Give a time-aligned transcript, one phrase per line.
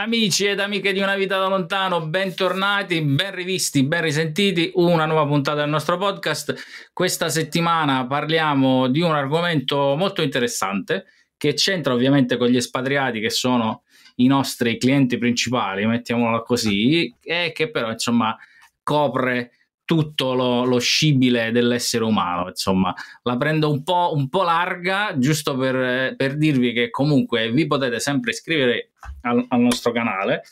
[0.00, 5.26] Amici ed amiche di Una Vita da Lontano, bentornati, ben rivisti, ben risentiti, una nuova
[5.26, 6.54] puntata del nostro podcast.
[6.92, 11.06] Questa settimana parliamo di un argomento molto interessante
[11.36, 13.82] che c'entra ovviamente con gli espatriati che sono
[14.16, 18.36] i nostri clienti principali, mettiamolo così, e che però insomma
[18.84, 19.50] copre
[19.88, 22.48] tutto lo, lo, scibile dell'essere umano.
[22.48, 27.66] Insomma, la prendo un po', un po larga, giusto per, per, dirvi che comunque vi
[27.66, 28.90] potete sempre iscrivere
[29.22, 30.42] al, al nostro canale.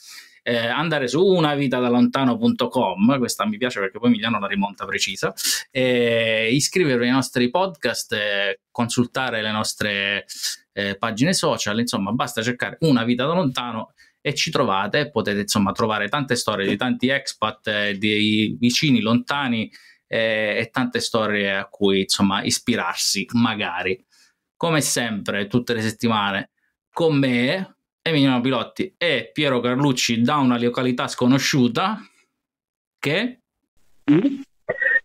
[0.42, 5.34] Eh, andare su unavitadalontano.com, questa mi piace perché poi mi danno la rimonta precisa,
[5.70, 10.24] eh, iscrivervi ai nostri podcast, eh, consultare le nostre
[10.72, 13.90] eh, pagine social, insomma basta cercare Una Vita da Lontano
[14.26, 19.70] e ci trovate, potete insomma trovare tante storie di tanti expat, eh, di vicini lontani
[20.08, 24.04] eh, e tante storie a cui insomma ispirarsi magari.
[24.56, 26.50] Come sempre, tutte le settimane
[26.92, 31.96] con me, Emiliano Pilotti e Piero Carlucci da una località sconosciuta
[32.98, 33.42] che...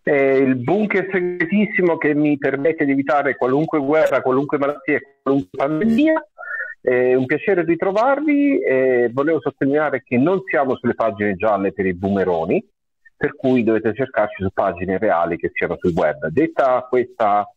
[0.02, 6.31] È il bunker segretissimo che mi permette di evitare qualunque guerra, qualunque malattia, qualunque pandemia
[6.82, 11.94] è un piacere ritrovarvi e volevo sottolineare che non siamo sulle pagine gialle per i
[11.94, 12.66] boomeroni,
[13.16, 16.28] per cui dovete cercarci su pagine reali che siano sul web.
[16.28, 17.48] Detta questa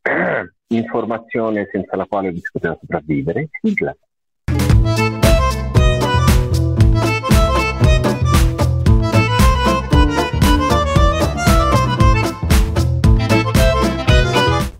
[0.68, 3.94] informazione senza la quale non si poteva sopravvivere, sigla.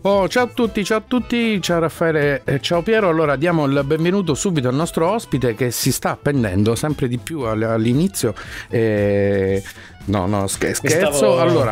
[0.03, 3.09] Oh, ciao a tutti, ciao a tutti, ciao Raffaele e ciao Piero.
[3.09, 7.41] Allora diamo il benvenuto subito al nostro ospite che si sta appendendo sempre di più
[7.41, 8.33] all'inizio.
[8.69, 9.61] Eh,
[10.09, 11.39] No, no, scherzo.
[11.39, 11.71] Allora,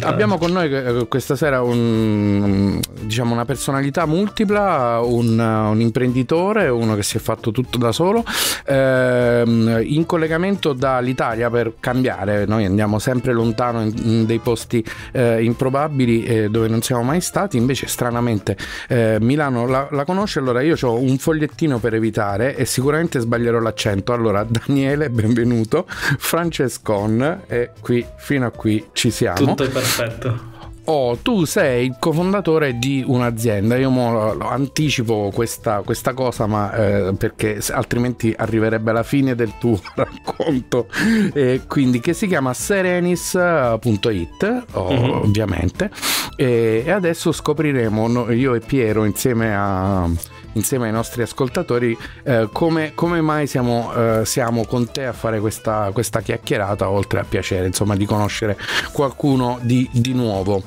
[0.00, 6.94] abbiamo con noi eh, questa sera un, diciamo una personalità multipla, un, un, imprenditore, uno
[6.94, 8.24] che si è fatto tutto da solo,
[8.64, 12.46] ehm, in collegamento dall'Italia per cambiare.
[12.46, 14.82] Noi andiamo sempre lontano in, in dei posti
[15.12, 18.56] eh, improbabili eh, dove non siamo mai stati, invece stranamente
[18.88, 23.58] eh, Milano la, la, conosce, allora io ho un fogliettino per evitare e sicuramente sbaglierò
[23.58, 24.14] l'accento.
[24.14, 29.36] Allora, Daniele, benvenuto, Francescon e qui fino a qui ci siamo.
[29.36, 30.52] Tutto è perfetto.
[30.86, 37.14] Oh, tu sei il cofondatore di un'azienda, io mo anticipo questa, questa cosa ma eh,
[37.16, 40.88] perché altrimenti arriverebbe la fine del tuo racconto,
[41.32, 45.10] eh, quindi che si chiama serenis.it oh, mm-hmm.
[45.10, 45.90] ovviamente
[46.36, 50.06] e, e adesso scopriremo io e Piero insieme a
[50.54, 55.40] insieme ai nostri ascoltatori eh, come, come, mai siamo, eh, siamo, con te a fare
[55.40, 58.58] questa, questa, chiacchierata, oltre a piacere insomma di conoscere
[58.92, 60.62] qualcuno di, di nuovo.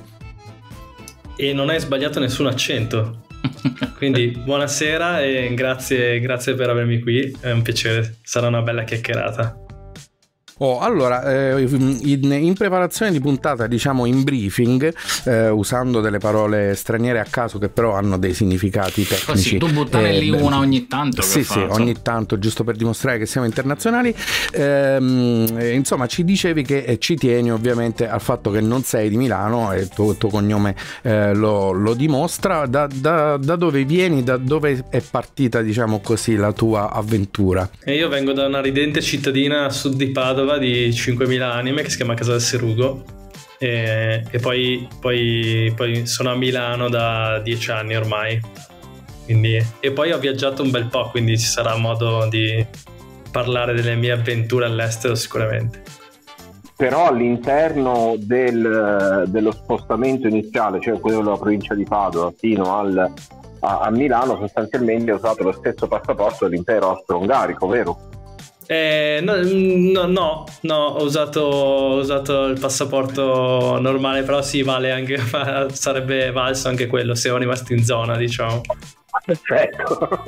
[1.36, 3.26] E non hai sbagliato nessun accento.
[3.98, 9.67] Quindi buonasera e grazie, grazie per avermi qui, è un piacere, sarà una bella chiacchierata.
[10.60, 14.92] Oh, allora, eh, in, in, preparazione di puntata, diciamo in briefing,
[15.26, 19.26] eh, usando delle parole straniere a caso che però hanno dei significati tecnici.
[19.26, 21.22] Così, tu buttane eh, lì una ogni tanto.
[21.22, 24.14] Sì, sì, ogni tanto, giusto per dimostrare che siamo internazionali.
[24.54, 29.18] Ehm, insomma, ci dicevi che eh, ci tieni ovviamente al fatto che non sei di
[29.18, 32.66] Milano e il tuo, tuo cognome eh, lo, lo, dimostra.
[32.66, 37.70] Da, da, da, dove vieni, da dove è partita, diciamo così, la tua avventura?
[37.84, 41.82] E io vengo da una ridente cittadina a sud di Padova Padova di 5.000 anime
[41.82, 43.04] che si chiama Casa del Serugo
[43.60, 48.40] e, e poi, poi, poi, sono a Milano da 10 anni ormai
[49.26, 52.66] quindi, e poi ho viaggiato un bel po' quindi ci sarà modo di
[53.30, 55.84] parlare delle mie avventure all'estero sicuramente
[56.78, 63.14] però all'interno del, dello spostamento iniziale cioè quello della provincia di Padova fino al,
[63.60, 68.16] a, a Milano sostanzialmente ho usato lo stesso passaporto dell'impero austro-ungarico vero?
[68.70, 75.18] Eh, no, no, no, ho, usato, ho usato il passaporto normale, però sì, vale anche,
[75.72, 78.62] sarebbe valso anche quello, siamo rimasti in zona, diciamo.
[79.26, 80.24] Perfetto.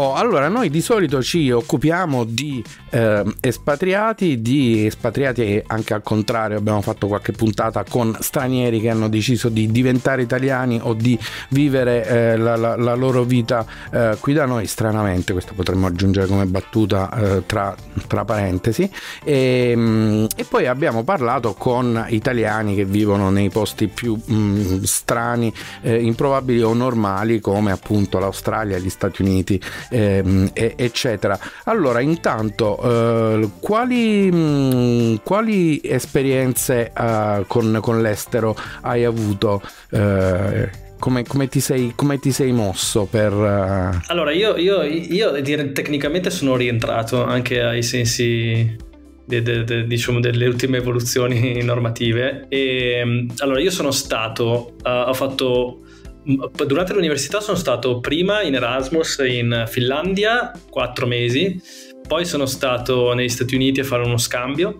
[0.00, 6.56] Oh, allora, noi di solito ci occupiamo di eh, espatriati, di espatriati anche al contrario,
[6.56, 11.18] abbiamo fatto qualche puntata con stranieri che hanno deciso di diventare italiani o di
[11.48, 16.28] vivere eh, la, la, la, loro vita eh, qui da noi, stranamente, questo potremmo aggiungere
[16.28, 17.74] come battuta eh, tra,
[18.06, 18.88] tra, parentesi.
[19.24, 24.82] E, mm, e, poi abbiamo parlato con italiani che vivono nei posti più mh, mm,
[24.84, 31.38] strani, eh, improbabili o normali come appunto l'Australia, gli Stati Uniti ehm, eccetera.
[31.64, 39.62] Allora, intanto, eh, quali, mh, mm, quali, esperienze eh, con, con, l'estero hai avuto?
[39.90, 43.32] Eh, come, come, ti, sei, come ti, sei, mosso per...
[43.32, 44.00] Uh...
[44.06, 45.40] Allora, io, io, io,
[45.72, 48.76] tecnicamente sono rientrato anche ai sensi
[49.24, 52.46] de, de, de, diciamo, delle ultime evoluzioni normative.
[52.48, 55.82] E, mm, allora, io sono stato, uh, ho fatto
[56.66, 61.60] durante l'università sono stato prima in Erasmus in Finlandia, quattro mesi,
[62.06, 64.76] poi sono stato negli Stati Uniti a fare uno scambio,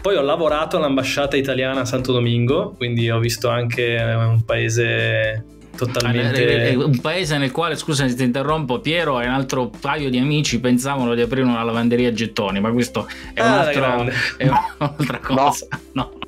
[0.00, 6.74] poi ho lavorato all'ambasciata italiana a Santo Domingo, quindi ho visto anche un paese totalmente
[6.76, 10.60] un paese nel quale scusa se ti interrompo Piero e un altro paio di amici
[10.60, 15.18] pensavano di aprire una lavanderia a gettoni ma questo è, ah, un altro, è un'altra
[15.18, 16.10] cosa no.
[16.12, 16.21] no.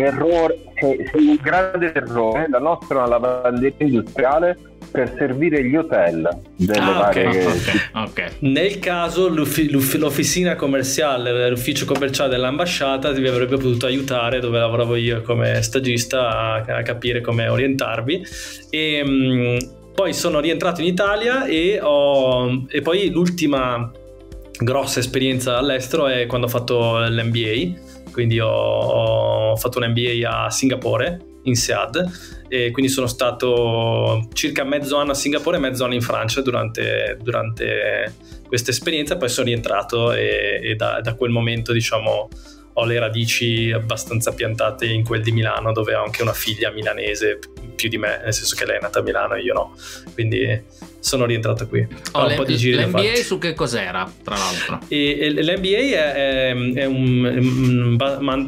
[0.00, 4.56] L'errore, è, è un grande errore la nostra lavanderia industriale
[4.90, 8.28] per servire gli hotel delle ah, varie okay, okay, okay.
[8.40, 15.22] nel caso l'uffi- l'officina commerciale l'ufficio commerciale dell'ambasciata vi avrebbe potuto aiutare dove lavoravo io
[15.22, 18.26] come stagista a, a capire come orientarvi.
[18.70, 19.56] E mh, mm,
[19.94, 23.90] poi sono rientrato in Italia e, ho, e poi l'ultima
[24.58, 30.50] grossa esperienza all'estero è quando ho fatto l'MBA quindi ho, ho fatto un MBA a
[30.50, 35.94] Singapore in SEAD e quindi sono stato circa mezzo anno a Singapore e mezzo anno
[35.94, 38.14] in Francia durante, durante
[38.46, 42.28] questa esperienza, poi sono rientrato e, e da, da, quel momento diciamo
[42.72, 47.38] ho le radici abbastanza piantate in quel di Milano dove ho anche una figlia milanese
[47.74, 49.74] più di me, nel senso che lei è nata a Milano e io no,
[50.14, 50.62] quindi
[51.00, 51.86] sono rientrato qui.
[52.12, 54.80] Oh, un po' di giri l'NBA su che cos'era, tra l'altro?
[54.88, 57.96] E, e, L'NBA è, è, è, un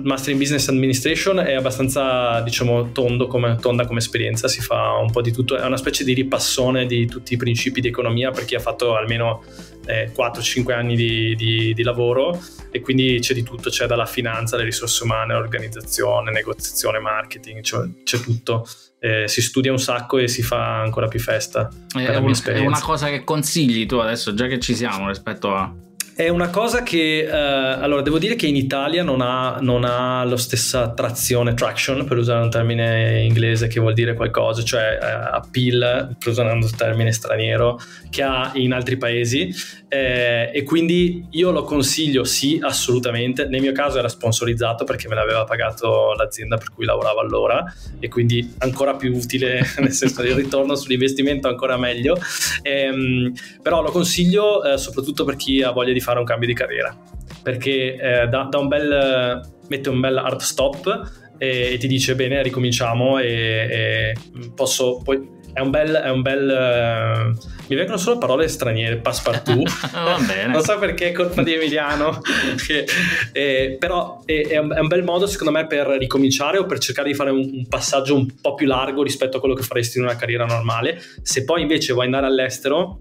[0.03, 5.11] Master in Business Administration, è abbastanza, diciamo, tondo come, tonda come esperienza, si fa un
[5.11, 8.45] po' di tutto, è una specie di ripassone di tutti i principi di economia per
[8.45, 9.43] chi ha fatto almeno
[9.87, 12.41] eh, 4-5 anni di, di, di, lavoro
[12.71, 17.89] e quindi c'è di tutto, c'è dalla finanza, le risorse umane, l'organizzazione, negoziazione, marketing, cioè,
[18.05, 18.67] c'è tutto
[19.05, 21.69] eh, si studia un sacco e si fa ancora più festa.
[21.93, 25.75] È, un, è una cosa che consigli tu adesso, già che ci siamo rispetto a...
[26.15, 30.23] È una cosa che, eh, allora devo dire che in Italia non ha, non ha
[30.25, 35.07] la stessa trazione, traction per usare un termine inglese che vuol dire qualcosa, cioè eh,
[35.07, 37.81] appeal per usare un termine straniero,
[38.11, 39.55] che ha in altri paesi
[39.95, 45.15] eh, e quindi io lo consiglio sì assolutamente, nel mio caso era sponsorizzato perché me
[45.15, 47.63] l'aveva pagato l'azienda per cui lavoravo allora
[48.01, 52.17] e quindi ancora più utile nel senso del ritorno sull'investimento ancora meglio,
[52.63, 56.55] ehm, però lo consiglio eh, soprattutto per chi ha voglia di fare un cambio di
[56.55, 56.97] carriera,
[57.43, 62.43] perché eh, da, da, un bel, mette un bel hard stop e, ti dice bene
[62.43, 64.15] ricominciamo e, e
[64.55, 67.37] posso poi è un bel, è un bel
[67.73, 70.53] mi vengono solo parole straniere passepartout Va bene.
[70.53, 72.21] non so perché è colpa di Emiliano
[72.67, 72.85] che,
[73.33, 77.15] eh, però è, è, un, bel modo secondo me per ricominciare o per cercare di
[77.15, 80.17] fare un, un, passaggio un po' più largo rispetto a quello che faresti in una
[80.17, 82.99] carriera normale se poi invece vuoi andare all'estero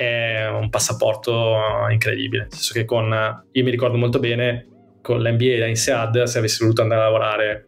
[0.00, 1.58] è un passaporto
[1.90, 2.44] incredibile.
[2.44, 3.12] Nel senso che con,
[3.52, 4.66] io mi ricordo molto bene,
[5.02, 7.64] con l'NBA da INSEAD, se avessi voluto andare a lavorare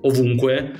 [0.00, 0.72] ovunque,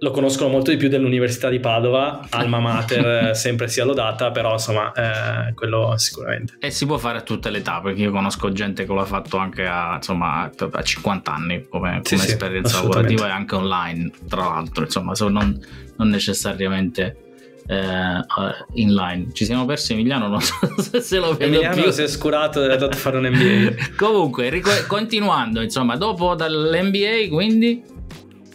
[0.00, 4.92] lo conoscono molto di più dell'Università di Padova, alma mater sempre sia lodata, però insomma,
[4.92, 6.54] eh, quello sicuramente.
[6.60, 9.06] E si può fare a tutte le età, perché io conosco gente che lo ha
[9.06, 13.54] fatto anche a, insomma, a 50 anni come, come sì, esperienza sì, lavorativa e anche
[13.54, 15.58] online, tra l'altro, insomma, non,
[15.96, 17.16] non necessariamente
[17.68, 18.24] eh,
[18.74, 19.32] inline.
[19.32, 20.54] Ci siamo persi Emiliano, non so
[21.00, 21.90] se lo vedo Emiliano più.
[21.90, 23.74] si è scurato e è andato a fare un NBA.
[23.96, 27.96] Comunque, ric- continuando, insomma, dopo dall'NBA quindi...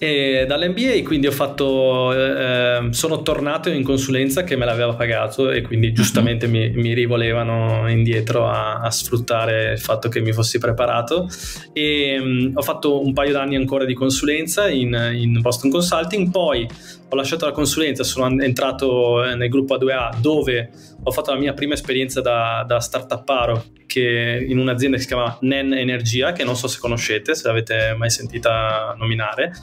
[0.04, 5.62] E dall'NBA quindi ho fatto, eh, sono tornato in consulenza che me l'aveva pagato e
[5.62, 5.94] quindi mhm.
[5.94, 11.30] giustamente mi, mi rivolevano indietro a, a, sfruttare il fatto che mi fossi preparato.
[11.72, 16.68] E um, ho fatto un paio d'anni ancora di consulenza in, in Boston Consulting, poi
[17.08, 20.70] ho lasciato la consulenza, sono entrato nel gruppo A2A dove
[21.02, 25.38] ho fatto la mia prima esperienza da, da startupparo che in un'azienda che si chiama
[25.40, 29.54] NEN Energia, che non so se conoscete, se l'avete mai sentita nominare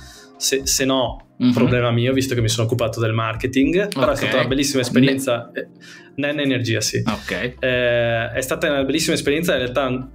[0.41, 1.53] se, se no, mm-hmm.
[1.53, 3.89] problema mio, visto che mi sono occupato del marketing.
[3.89, 4.15] Però okay.
[4.15, 5.51] è stata una bellissima esperienza.
[5.53, 5.69] Ne-
[6.33, 7.03] Nen Energia, sì.
[7.07, 7.57] Ok.
[7.59, 10.09] Eh, è stata una bellissima esperienza, in realtà.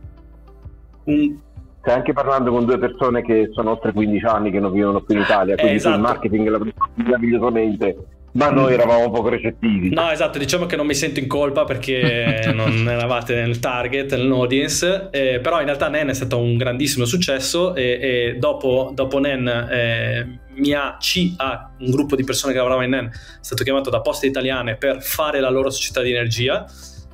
[1.06, 1.40] Un...
[1.80, 5.16] Stai anche parlando con due persone che sono oltre 15 anni che non vivono qui
[5.16, 5.96] in Italia, quindi eh, esatto.
[5.96, 6.60] il marketing la
[6.96, 7.96] meravigliosamente
[8.36, 9.90] ma noi eravamo poco recettivi.
[9.90, 15.08] No, esatto, diciamo che non mi sento in colpa perché non eravate nel target, nell'audience,
[15.12, 19.48] eh, però in realtà Nen è stato un grandissimo successo e, e dopo, dopo Nen
[19.48, 23.64] eh, mi ha, ci ha un gruppo di persone che lavoravano in Nen, è stato
[23.64, 26.66] chiamato da Poste Italiane per fare la loro società di energia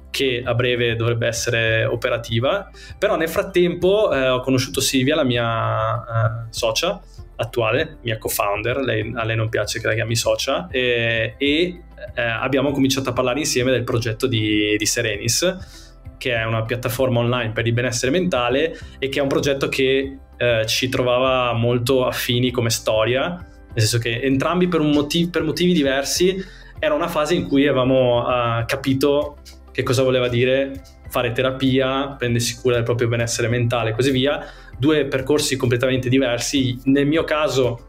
[0.10, 5.96] che a breve dovrebbe essere operativa, però nel frattempo eh, ho conosciuto Silvia, la mia
[5.96, 7.00] eh, socia,
[7.42, 11.82] attuale, mia co-founder, lei, a lei non piace che la chiami socia, e, e
[12.16, 15.58] eh, abbiamo cominciato a parlare insieme del progetto di, di Serenis,
[16.18, 20.18] che è una piattaforma online per il benessere mentale e che è un progetto che
[20.38, 25.74] eh, ci trovava molto affini come storia, nel senso che entrambi per, motiv- per motivi
[25.74, 26.44] diversi
[26.78, 29.38] era una fase in cui avevamo uh, capito
[29.72, 34.44] che cosa voleva dire fare terapia, prendersi cura del proprio benessere mentale e così via,
[34.82, 36.76] due percorsi completamente diversi.
[36.86, 37.88] Nel mio caso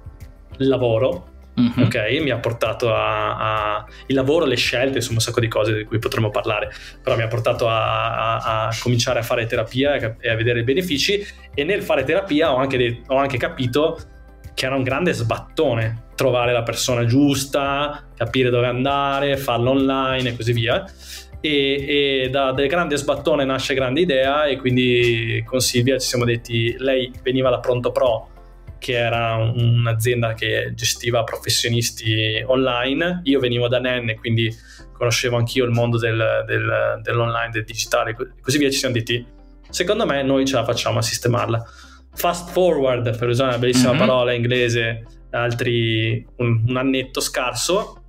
[0.59, 1.31] il lavoro,
[1.61, 1.85] Mm-hmm.
[1.85, 1.97] ok?
[2.23, 5.85] Mi ha portato a, a, il lavoro, le scelte, insomma, un sacco di cose di
[5.85, 6.73] cui potremmo parlare,
[7.03, 10.63] però mi ha portato a, a, a cominciare a fare terapia e a vedere i
[10.63, 11.23] benefici.
[11.55, 14.01] E nel fare terapia ho anche, ho anche capito
[14.55, 20.37] che era un grande sbattone trovare la persona giusta, capire dove andare, farlo online e
[20.37, 20.85] così via.
[21.45, 26.25] E, e da del grande sbattone nasce grande idea e quindi con Silvia ci siamo
[26.25, 28.31] detti, lei veniva da Pronto Pro
[28.83, 33.21] che era un'azienda che gestiva professionisti online.
[33.25, 34.53] Io venivo da NEN e quindi
[34.93, 38.69] conoscevo anch'io il mondo del, del, dell'online, del digitale e così via.
[38.71, 39.25] Ci siamo detti,
[39.71, 41.65] secondo me noi ce la facciamo a sistemarla.
[42.13, 44.01] Fast forward, per usare una bellissima mm-hmm.
[44.01, 48.03] parola inglese, altri un, un, annetto scarso.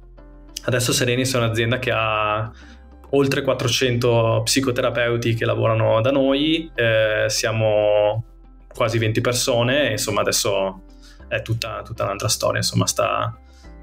[0.66, 2.52] Adesso Serenis è un'azienda che ha
[3.16, 6.70] oltre 400 psicoterapeuti che lavorano da noi.
[6.74, 8.24] Eh, siamo
[8.74, 10.84] quasi 20 persone, insomma adesso
[11.28, 13.36] è tutta, tutta un'altra storia, insomma sta,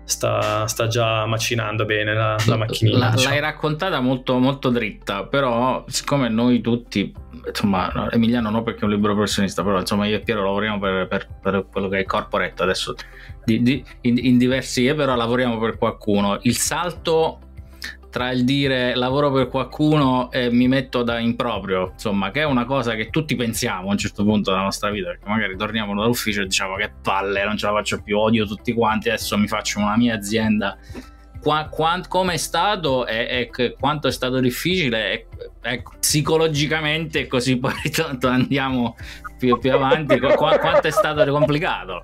[0.04, 2.98] sta, sta già macinando bene la, la macchinina.
[2.98, 3.30] La, diciamo.
[3.30, 7.14] L'hai raccontata molto, molto dritta, però siccome noi tutti,
[7.46, 11.06] insomma Emiliano no perché è un libero professionista, però insomma io e Piero lavoriamo per,
[11.06, 12.94] per, per quello che è il corporate adesso,
[13.44, 16.38] di, di, in, in diversi, però lavoriamo per qualcuno.
[16.42, 17.49] Il salto
[18.10, 22.64] tra il dire lavoro per qualcuno e mi metto da improprio, insomma, che è una
[22.64, 26.42] cosa che tutti pensiamo a un certo punto della nostra vita, perché magari torniamo dall'ufficio
[26.42, 29.78] e diciamo che palle, non ce la faccio più, odio tutti quanti, adesso mi faccio
[29.78, 30.76] una mia azienda.
[31.40, 35.26] Qua, qua, come è stato e, e, quanto è stato difficile e,
[35.62, 37.72] e, psicologicamente così poi
[38.22, 38.94] andiamo
[39.38, 42.02] più, più avanti qu- quanto è stato complicato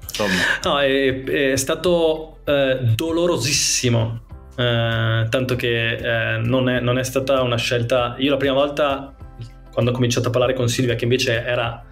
[0.64, 1.22] no è,
[1.52, 4.25] è stato eh, dolorosissimo
[4.56, 8.14] eh, tanto che eh, non, è, non, è, stata una scelta.
[8.18, 9.14] Io la prima volta,
[9.72, 11.84] quando ho cominciato a parlare con Silvia, che invece era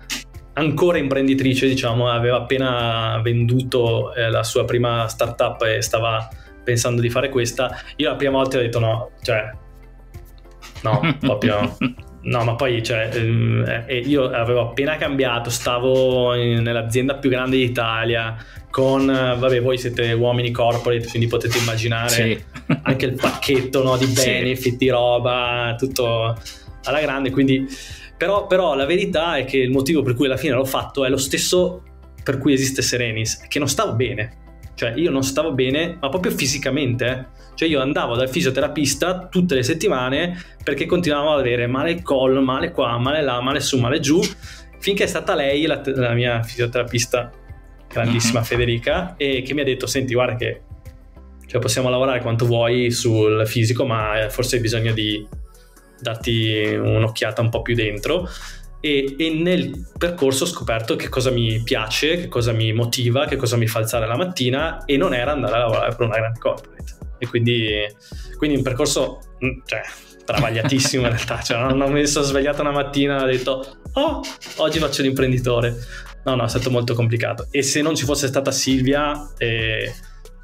[0.54, 6.28] ancora imprenditrice, diciamo, aveva appena venduto eh, la sua prima startup e stava
[6.62, 9.50] pensando di fare questa, io la prima volta ho detto no, cioè,
[10.82, 11.76] no, proprio.
[12.24, 18.36] No, ma poi cioè, ehm, eh, io avevo appena cambiato, stavo nell'azienda più grande d'Italia,
[18.70, 22.44] con, vabbè, voi siete uomini corporate, quindi potete immaginare sì.
[22.82, 24.76] anche il pacchetto no, di benefit, sì.
[24.76, 26.34] di roba, tutto
[26.84, 27.30] alla grande.
[27.30, 27.66] Quindi,
[28.16, 31.10] però, però la verità è che il motivo per cui alla fine l'ho fatto è
[31.10, 31.82] lo stesso
[32.22, 34.38] per cui esiste Serenis, che non stavo bene.
[34.74, 37.28] Cioè, io non stavo bene, ma proprio fisicamente.
[37.54, 37.56] Eh.
[37.56, 42.40] Cioè, io andavo dal fisioterapista tutte le settimane perché continuavo ad avere male il collo,
[42.40, 44.20] male qua, male là, male su, male giù.
[44.78, 47.30] Finché è stata lei, la, la mia fisioterapista
[47.88, 48.44] grandissima uh-huh.
[48.44, 50.62] Federica, e che mi ha detto: Senti, guarda che
[51.46, 55.26] cioè, possiamo lavorare quanto vuoi sul fisico, ma forse hai bisogno di
[56.00, 58.28] darti un'occhiata un po' più dentro.
[58.80, 63.36] E, e, nel percorso ho scoperto che cosa mi piace, che cosa mi motiva, che
[63.36, 66.38] cosa mi fa alzare la mattina e non era andare a lavorare per una grande
[66.38, 67.03] corporate.
[67.24, 67.68] E quindi,
[68.36, 69.82] quindi un percorso mm, cioè,
[70.24, 74.20] travagliatissimo in realtà, cioè, non, non mi sono svegliato una mattina e ho detto oh,
[74.56, 75.74] oggi faccio l'imprenditore.
[76.24, 77.48] No, no, è stato molto complicato.
[77.50, 79.92] E se non ci fosse stata Silvia, eh,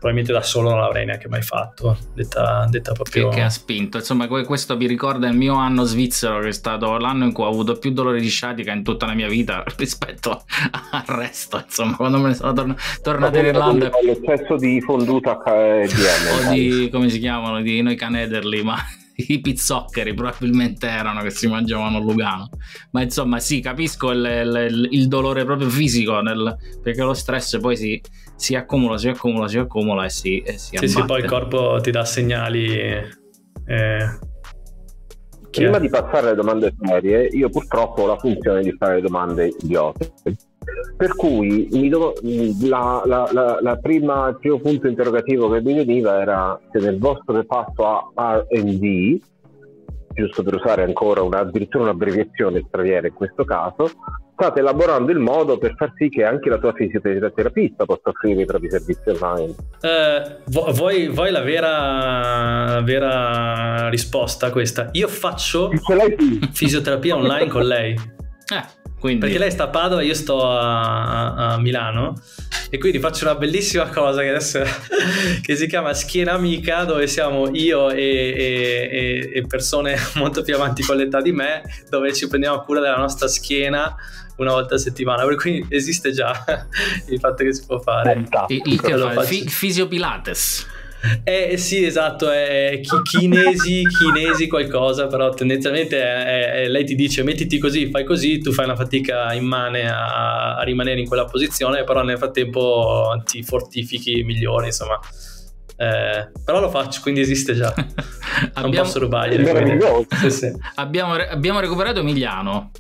[0.01, 1.99] probabilmente da solo non l'avrei neanche mai fatto.
[2.15, 3.29] Detta, detta proprio.
[3.29, 3.99] Che, che, ha spinto.
[3.99, 7.49] Insomma, questo mi ricorda il mio anno svizzero, che è stato l'anno in cui ho
[7.49, 10.45] avuto più dolori di sciatica in tutta la mia vita rispetto
[10.91, 11.63] al resto.
[11.63, 13.91] Insomma, quando me ne sono torn- tornato in Irlanda.
[14.03, 16.29] L'eccesso di fonduta KDM.
[16.49, 17.61] O di come si chiamano?
[17.61, 18.77] Di noi canederli, ma
[19.29, 22.49] i pizzoccheri probabilmente erano che si mangiavano a Lugano.
[22.93, 27.77] Ma insomma, sì, capisco il, il, il dolore proprio fisico, nel, perché lo stress poi
[27.77, 28.01] si,
[28.37, 31.79] si, accumula, si accumula, si accumula e si, e si sì, sì, poi il corpo
[31.81, 32.69] ti dà segnali.
[33.67, 34.19] Eh,
[35.51, 40.13] Prima di passare alle domande serie, io purtroppo ho la funzione di fare domande idiote.
[40.97, 42.15] Per cui do,
[42.63, 46.99] la, la, la, la prima, il primo punto interrogativo che mi veniva era se nel
[46.99, 49.19] vostro reparto a RD,
[50.15, 53.91] giusto per usare ancora una, addirittura un'abbreviazione straniera in questo caso,
[54.35, 58.47] state elaborando il modo per far sì che anche la tua fisioterapista possa offrire i
[58.47, 59.55] propri servizi online.
[59.81, 64.89] Eh, vuoi, vuoi la, vera, la vera risposta a questa?
[64.93, 65.71] Io faccio
[66.53, 67.93] fisioterapia online con lei.
[67.93, 69.21] Eh Quindi...
[69.21, 72.21] Perché lei sta a Padova, io sto a, a Milano
[72.69, 74.61] e quindi faccio una bellissima cosa che adesso
[75.41, 80.83] che si chiama Schiena Amica dove siamo io e, e, e, persone molto più avanti
[80.83, 83.97] con l'età di me dove ci prendiamo cura della nostra schiena
[84.37, 85.25] una volta a settimana.
[85.25, 86.45] Per cui esiste già
[87.09, 88.23] il fatto che si può fare.
[88.49, 90.67] Il, il, il, il fisio pilates
[91.25, 97.59] eh sì, esatto, è chinesi, chinesi qualcosa, però tendenzialmente è, è, lei ti dice mettiti
[97.59, 102.03] così, fai così, tu fai una fatica immane a, a rimanere in quella posizione, però
[102.03, 104.99] nel frattempo ti fortifichi migliori, insomma.
[105.77, 107.73] Eh, però lo faccio, quindi esiste già.
[107.75, 109.79] non abbiamo, posso rubargliene.
[110.21, 110.53] Sì, sì.
[110.75, 112.71] Abbiamo, abbiamo recuperato Emiliano.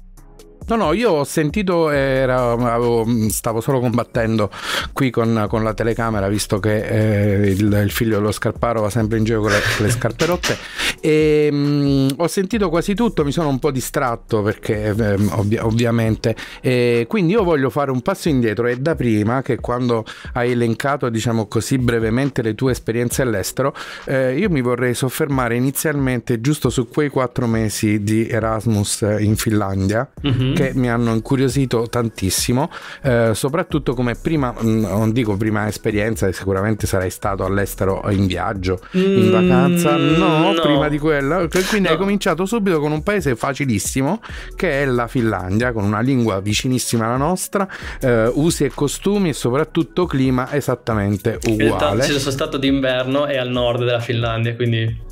[0.70, 4.52] No, no, io ho sentito, era, avevo, stavo solo combattendo
[4.92, 9.18] qui con, con la telecamera, visto che eh, il, il, figlio dello Scarparo va sempre
[9.18, 10.56] in giro con le, le scarpe rotte.
[11.00, 15.58] E mh, mm, ho sentito quasi tutto, mi sono un po' distratto perché eh, ovvi-
[15.58, 16.36] ovviamente.
[16.60, 21.08] E quindi io voglio fare un passo indietro e da prima, che quando hai elencato,
[21.08, 23.74] diciamo così brevemente, le tue esperienze all'estero,
[24.04, 30.08] eh, io mi vorrei soffermare inizialmente giusto su quei quattro mesi di Erasmus in Finlandia.
[30.24, 32.70] Mm-hmm che mi hanno incuriosito tantissimo,
[33.02, 38.80] eh, soprattutto come prima, mm, non dico prima esperienza, sicuramente sarai stato all'estero in viaggio,
[38.92, 41.90] in mm, vacanza, no, no, prima di quella, quindi no.
[41.90, 44.20] hai cominciato subito con un paese facilissimo
[44.54, 47.68] che è la Finlandia, con una lingua vicinissima alla nostra,
[48.00, 52.04] eh, usi e costumi e soprattutto clima esattamente uguale.
[52.04, 55.08] Ci sono stato d'inverno e al nord della Finlandia, quindi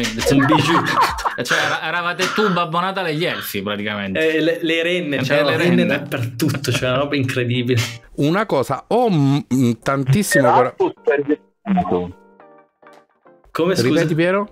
[0.00, 0.82] un bijou.
[1.42, 4.36] cioè, eravate tu Babbo Natale gli elfi praticamente.
[4.36, 7.80] Eh, le, le, renne, cioè, le, renne, dappertutto, cioè una roba incredibile.
[8.16, 9.44] Una cosa, ho m-
[9.82, 10.74] tantissimo...
[13.50, 13.88] Come scusa?
[13.88, 14.48] Ripeti Piero?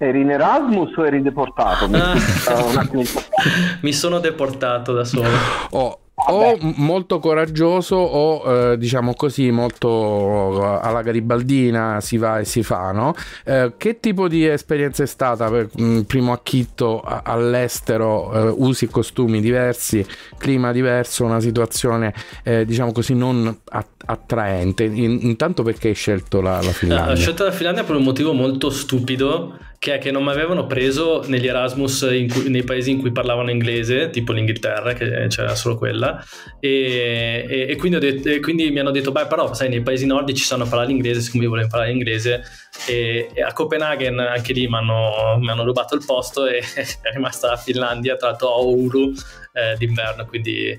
[0.00, 1.88] Eri in Erasmus o eri deportato?
[1.92, 2.14] Ah.
[3.82, 5.28] Mi sono deportato da solo.
[5.70, 12.44] Oh, o molto coraggioso o eh, diciamo così molto eh, alla garibaldina si va e
[12.44, 13.14] si fa no?
[13.44, 18.86] Eh, che tipo di esperienza è stata per mh, mm, primo acchitto all'estero eh, usi
[18.86, 20.04] e costumi diversi
[20.36, 23.60] clima diverso una situazione eh, diciamo così non
[24.06, 27.12] attraente In, intanto perché hai scelto la, la Finlandia?
[27.12, 30.66] ho scelto la Finlandia per un motivo molto stupido che è che non mi avevano
[30.66, 35.76] preso negli Erasmus cui, nei paesi in cui parlavano inglese, tipo l'Inghilterra, che c'era solo
[35.76, 36.22] quella,
[36.58, 40.04] e, e, e, quindi, detto, e, quindi, mi hanno detto, beh però sai nei paesi
[40.04, 42.42] nordici sanno parlare l'inglese, siccome io volevo imparare l'inglese,
[42.86, 46.58] e, a Copenaghen anche lì mi hanno, mi hanno, rubato il posto e
[47.02, 49.12] è rimasta la Finlandia, tra l'altro a Oulu
[49.52, 50.70] eh, d'inverno, quindi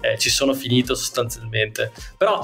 [0.00, 1.92] eh, ci sono finito sostanzialmente.
[2.16, 2.40] Però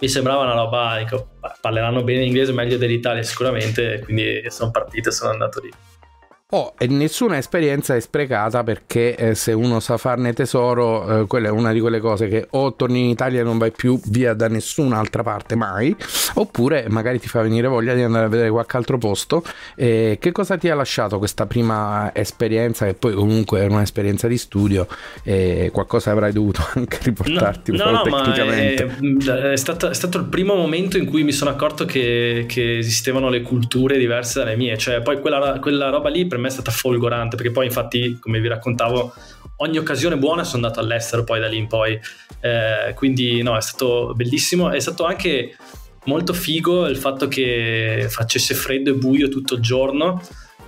[0.00, 5.12] mi sembrava una roba, dico, parleranno bene inglese meglio dell'Italia sicuramente, quindi sono partito e
[5.12, 5.70] sono andato lì.
[6.50, 11.48] Oh, e nessuna esperienza è sprecata perché eh, se uno sa farne tesoro, eh, quella
[11.48, 14.32] è una di quelle cose che o torni in Italia e non vai più via
[14.32, 15.94] da nessun'altra parte mai,
[16.36, 19.44] oppure magari ti fa venire voglia di andare a vedere qualche altro posto.
[19.76, 24.38] Eh, che cosa ti ha lasciato questa prima esperienza, che poi comunque è un'esperienza di
[24.38, 24.88] studio,
[25.70, 28.84] qualcosa avrai dovuto anche riportarti no, un no, po' no, tecnicamente?
[28.84, 29.20] È, mm,
[29.52, 33.28] è, stato, è, stato, il primo momento in cui mi sono accorto che, che esistevano
[33.28, 36.70] le culture diverse dalle mie, cioè poi quella, quella roba lì per me è stata
[36.70, 39.12] folgorante, perché poi infatti, come vi raccontavo,
[39.56, 41.98] ogni occasione buona sono andato all'estero poi da lì in poi,
[42.40, 45.56] eh, quindi no, è stato bellissimo, è stato anche
[46.04, 50.22] molto figo il fatto che facesse freddo e buio tutto il giorno,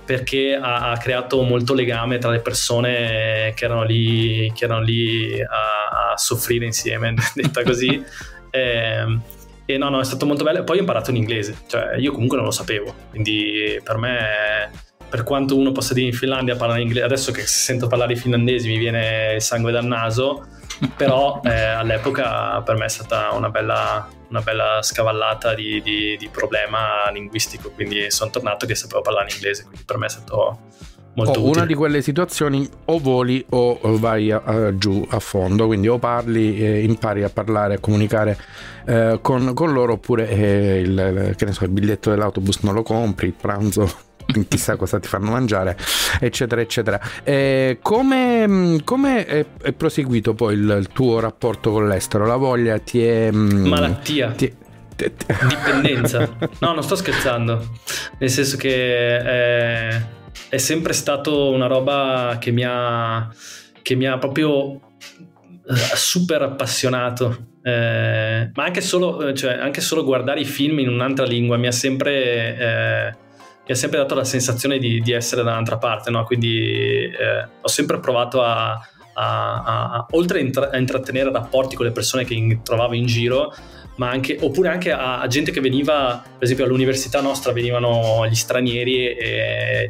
[0.05, 5.41] perché ha, ha creato molto legame tra le persone che erano lì, che erano lì
[5.41, 8.03] a, a soffrire insieme, detta così.
[8.49, 9.19] eh,
[9.65, 10.63] e no, no, è stato molto bello.
[10.63, 15.57] Poi ho imparato l'inglese, cioè io comunque non lo sapevo, quindi per me per quanto
[15.57, 19.41] uno possa dire in Finlandia parlare inglese, adesso che sento parlare finlandesi mi viene il
[19.41, 20.47] sangue dal naso,
[20.95, 26.29] però eh, all'epoca per me è stata una bella, una bella scavallata di, di, di,
[26.29, 30.59] problema linguistico, quindi sono tornato che sapevo parlare in inglese, quindi per me è stato
[31.15, 35.67] molto oh, Una di quelle situazioni o voli o vai a, a, giù a fondo,
[35.67, 38.37] quindi o parli, eh, impari a parlare, a comunicare
[38.85, 43.33] eh, con, con, loro oppure eh, il, so, il biglietto dell'autobus non lo compri, il
[43.33, 44.09] pranzo
[44.47, 45.77] chissà cosa ti fanno mangiare,
[46.19, 46.99] eccetera, eccetera.
[47.23, 52.25] E come, mm, come è, è, proseguito poi il, il, tuo rapporto con l'estero?
[52.25, 53.31] La voglia ti è...
[53.31, 54.31] Mm, Malattia.
[54.31, 54.53] Ti,
[55.01, 56.29] Dipendenza.
[56.59, 57.69] No, non sto scherzando.
[58.19, 60.01] Nel senso che è,
[60.49, 63.27] è sempre stato una roba che mi ha,
[63.81, 64.79] che mi ha proprio
[65.67, 67.49] eh, super appassionato.
[67.63, 71.71] Eh, ma anche solo, cioè, anche solo guardare i film in un'altra lingua mi ha
[71.71, 72.57] sempre...
[72.57, 73.29] Eh,
[73.71, 76.25] mi ha sempre dato la sensazione di, di essere da un'altra parte, no?
[76.25, 78.71] quindi eh, ho sempre provato a,
[79.13, 83.05] a, a oltre a, intra- a, intrattenere rapporti con le persone che in, trovavo in
[83.05, 83.53] giro,
[83.95, 89.09] ma anche, oppure anche a, gente che veniva, per esempio all'università nostra venivano gli stranieri
[89.09, 89.89] e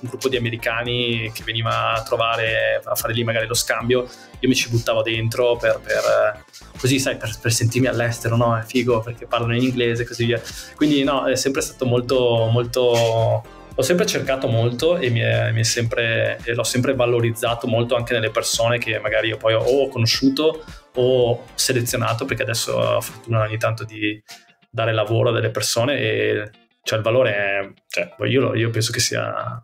[0.00, 4.48] un gruppo di americani che veniva a trovare, a fare lì magari lo scambio, io
[4.48, 6.44] mi ci buttavo dentro per, per
[6.78, 8.56] così sai, per, per, sentirmi all'estero, no?
[8.56, 10.40] È figo perché parlano in inglese e così via.
[10.74, 15.60] Quindi no, è sempre stato molto, molto ho sempre cercato molto e, mi è, mi
[15.60, 19.62] è sempre, e l'ho sempre valorizzato molto anche nelle persone che magari io poi ho,
[19.62, 20.62] ho conosciuto
[20.94, 24.22] o selezionato perché adesso ho fortuna ogni tanto di
[24.70, 26.50] dare lavoro a delle persone e
[26.82, 29.62] cioè il valore è cioè, io, io penso che sia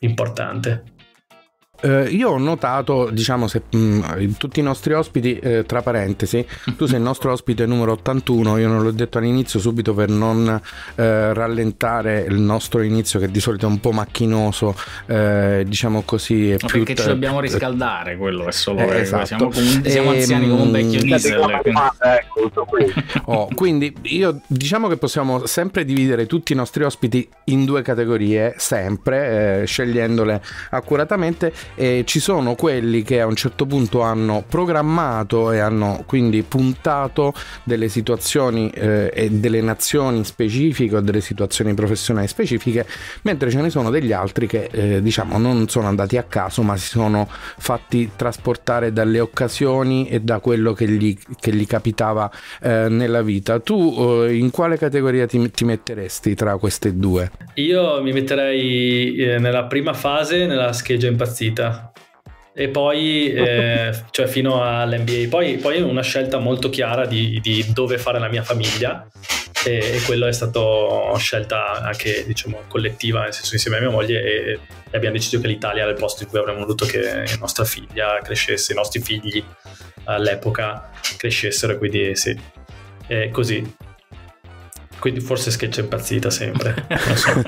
[0.00, 0.96] importante
[1.80, 6.44] eh, io ho notato, diciamo, se mh, mm, tutti i nostri ospiti, eh, tra parentesi,
[6.76, 10.60] tu sei il nostro ospite numero 81, io non l'ho detto all'inizio subito per non
[10.96, 14.74] eh, rallentare il nostro inizio che di solito è un po' macchinoso,
[15.06, 16.50] eh, diciamo così.
[16.50, 19.26] È più perché ci dobbiamo riscaldare, quello è solo eh, esatto.
[19.26, 21.60] siamo, come, siamo anziani come un vecchio diesel.
[22.66, 22.92] Quindi...
[23.26, 28.54] oh, quindi io diciamo che possiamo sempre dividere tutti i nostri ospiti in due categorie,
[28.56, 35.52] sempre, eh, scegliendole accuratamente e ci sono quelli che a un certo punto hanno programmato
[35.52, 37.32] e hanno quindi puntato
[37.64, 42.86] delle situazioni eh, e delle nazioni specifiche o delle situazioni professionali specifiche,
[43.22, 46.76] mentre ce ne sono degli altri che eh, diciamo non sono andati a caso ma
[46.76, 52.88] si sono fatti trasportare dalle occasioni e da quello che gli, che gli capitava eh,
[52.88, 53.60] nella vita.
[53.60, 57.30] Tu eh, in quale categoria ti, ti metteresti tra queste due?
[57.54, 61.92] Io mi metterei eh, nella prima fase, nella scheggia impazzita vita.
[62.54, 67.98] E poi eh, cioè fino all'NBA poi, poi una scelta molto chiara di, di, dove
[67.98, 69.06] fare la mia famiglia.
[69.64, 74.22] E, e quello è stato scelta anche diciamo collettiva nel senso insieme a mia moglie
[74.22, 77.64] e, e abbiamo deciso che l'Italia era il posto in cui avremmo voluto che nostra
[77.64, 79.42] figlia crescesse i nostri figli
[80.04, 82.40] all'epoca crescessero e quindi sì.
[83.08, 83.68] E così
[84.98, 86.86] quindi forse Sketch è impazzita sempre.
[87.14, 87.42] So.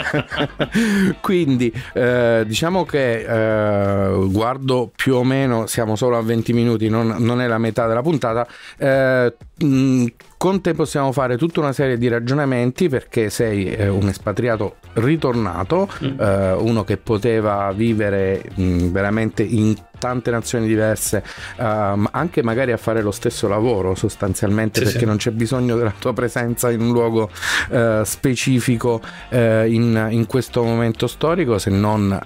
[1.21, 7.17] Quindi eh, diciamo che eh, guardo più o meno, siamo solo a 20 minuti, non,
[7.19, 8.47] non è la metà della puntata.
[8.77, 14.09] Eh, mh, con te possiamo fare tutta una serie di ragionamenti perché sei eh, un
[14.09, 16.21] espatriato ritornato, mm.
[16.21, 21.23] eh, uno che poteva vivere mh, veramente in tante nazioni diverse,
[21.59, 25.05] um, anche magari a fare lo stesso lavoro sostanzialmente sì, perché sì.
[25.05, 27.31] non c'è bisogno della tua presenza in un luogo
[27.69, 29.37] uh, specifico uh,
[29.67, 32.19] in, in, questo momento storico se non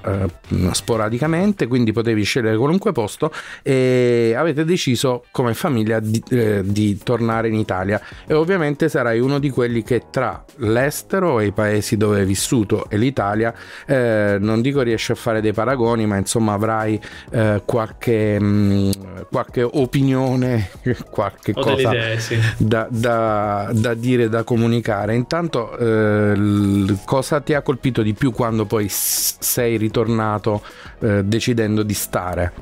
[0.48, 3.32] uh, sporadicamente, quindi potevi scegliere qualunque posto
[3.62, 6.22] e avete deciso come famiglia di,
[6.62, 11.52] di tornare in Italia e ovviamente sarai uno di quelli che tra l'estero e i
[11.52, 13.52] paesi dove hai vissuto e l'Italia
[13.86, 18.90] eh, non dico riesci a fare dei paragoni ma insomma avrai eh, qualche, mh, mm,
[19.30, 20.70] qualche opinione
[21.10, 22.38] qualche Ho cosa idee, sì.
[22.58, 28.64] da, da, da, dire da comunicare intanto eh, cosa ti ha colpito di più quando
[28.64, 30.62] poi sei ritornato
[31.00, 32.52] eh, decidendo di stare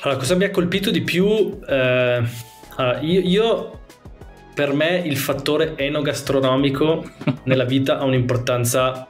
[0.00, 2.22] allora cosa mi ha colpito di più eh,
[2.76, 3.80] allora, io, io,
[4.54, 7.04] per me il fattore enogastronomico
[7.44, 9.06] nella vita ha un'importanza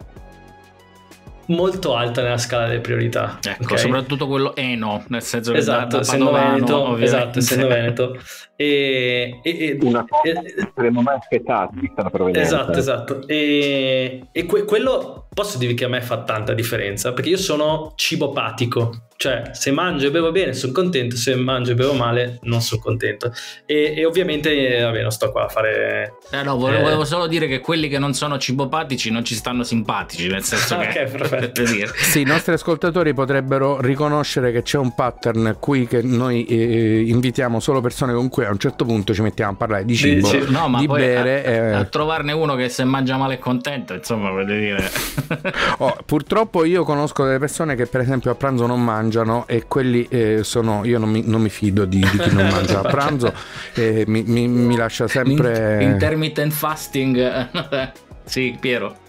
[1.47, 3.39] molto alta nella scala delle priorità.
[3.43, 3.79] Ecco, okay?
[3.79, 8.19] soprattutto quello eno, nel senso che esatto, da, da essendo Veneto, esatto, essendo Veneto.
[8.57, 12.61] E, e, e una cosa che non avremmo mai aspettato vista la provenienza.
[12.61, 13.29] Esatto, esatto.
[13.29, 17.93] E, e que, quello posso dirvi che a me fa tanta differenza, perché io sono
[17.95, 22.63] cibopatico, cioè, se mangio e bevo bene sono contento, se mangio e bevo male non
[22.63, 23.31] sono contento.
[23.67, 26.15] E, e ovviamente, eh, vabbè, non sto qua a fare...
[26.31, 26.83] Eh no, volevo, eh...
[26.85, 30.77] volevo, solo dire che quelli che non sono cibopatici non ci stanno simpatici, nel senso
[30.81, 30.87] che...
[30.87, 31.65] ok, perfetto.
[31.97, 37.61] sì, i nostri ascoltatori potrebbero riconoscere che c'è un pattern qui che noi eh, invitiamo
[37.61, 40.45] solo persone con cui a un certo punto ci mettiamo a parlare di cibo, di,
[40.49, 41.45] no, ma di bere.
[41.45, 41.73] A, eh...
[41.73, 44.91] a, trovarne uno che se mangia male è contento, insomma, voglio dire...
[45.79, 50.07] oh, purtroppo io conosco delle persone che per esempio a pranzo non mangiano e quelli
[50.09, 53.33] eh, sono io non mi, non mi fido di, di, chi non mangia a pranzo
[53.75, 57.49] e mi, mi, mi lascia sempre intermittent fasting
[58.25, 59.05] sì Piero.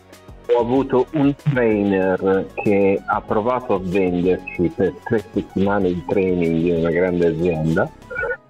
[0.55, 6.75] Ho avuto un trainer che ha provato a venderci per tre settimane di training in
[6.77, 7.91] una grande azienda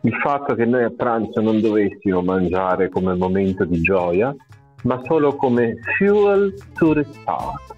[0.07, 4.33] il fatto che noi a pranzo non dovessimo mangiare come momento di gioia
[4.83, 7.75] ma solo come fuel to restart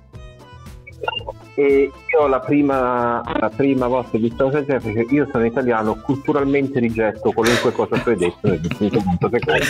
[1.55, 5.45] e io la prima, la prima volta che ho visto la cosa perché io sono
[5.45, 9.65] italiano, culturalmente rigetto qualunque cosa tu hai detto nel punto secondo.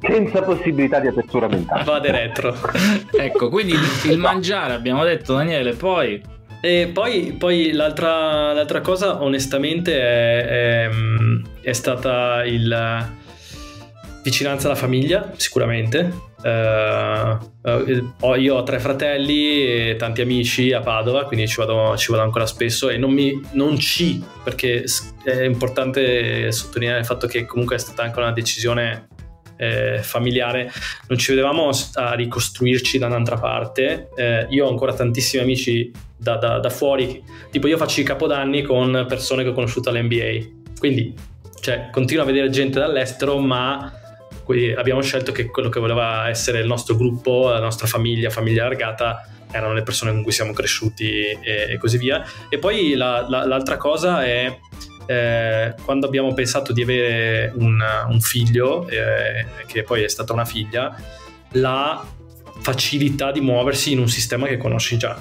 [0.00, 1.84] senza possibilità di apertura mentale.
[1.84, 2.54] Vade retro.
[3.12, 6.38] ecco, quindi il mangiare abbiamo detto Daniele, poi...
[6.60, 10.90] E poi, poi l'altra, l'altra, cosa onestamente è, è,
[11.62, 13.08] è stata il
[14.22, 16.28] vicinanza alla famiglia, sicuramente.
[16.42, 22.22] Uh, io ho tre fratelli e tanti amici a Padova, quindi ci vado, ci vado
[22.22, 24.84] ancora spesso e non, mi, non ci, perché
[25.22, 29.08] è importante sottolineare il fatto che comunque è stata anche una decisione
[29.60, 30.72] eh, familiare,
[31.08, 34.08] non ci vedevamo a ricostruirci da un'altra parte.
[34.16, 38.62] Eh, io ho ancora tantissimi amici da, da, da, fuori, tipo io faccio i capodanni
[38.62, 41.14] con persone che ho conosciuto all'NBA, quindi
[41.60, 43.92] cioè, continuo a vedere gente dall'estero, ma
[44.76, 49.28] abbiamo scelto che quello che voleva essere il nostro gruppo, la nostra famiglia, famiglia allargata,
[49.52, 52.24] erano le persone con cui siamo cresciuti e, e così via.
[52.48, 54.58] E poi la, la, l'altra cosa è
[55.10, 60.44] eh, quando abbiamo pensato di avere un, un figlio, eh, che poi è stata una
[60.44, 60.94] figlia,
[61.54, 62.06] la
[62.60, 65.20] facilità di muoversi in un sistema che conosci già.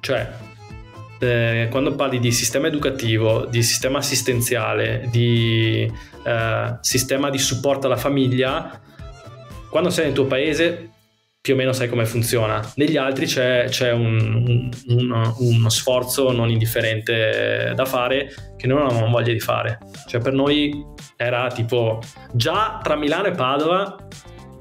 [0.00, 0.32] Cioè,
[1.18, 5.92] eh, quando parli di sistema educativo, di sistema assistenziale, di
[6.24, 8.80] eh, sistema di supporto alla famiglia,
[9.68, 10.92] quando sei nel tuo paese
[11.44, 12.66] più o meno sai come funziona.
[12.76, 18.86] Negli altri c'è, c'è un, un, uno sforzo non indifferente da fare che noi non
[18.86, 19.78] avevamo voglia di fare.
[20.06, 20.82] Cioè per noi
[21.16, 22.00] era tipo
[22.32, 23.94] già tra Milano e Padova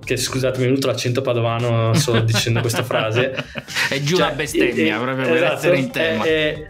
[0.04, 3.32] che scusate mi è venuto l'accento padovano solo dicendo questa frase
[3.89, 6.67] è giù cioè, la bestemmia eh, proprio per esatto, essere in tema eh,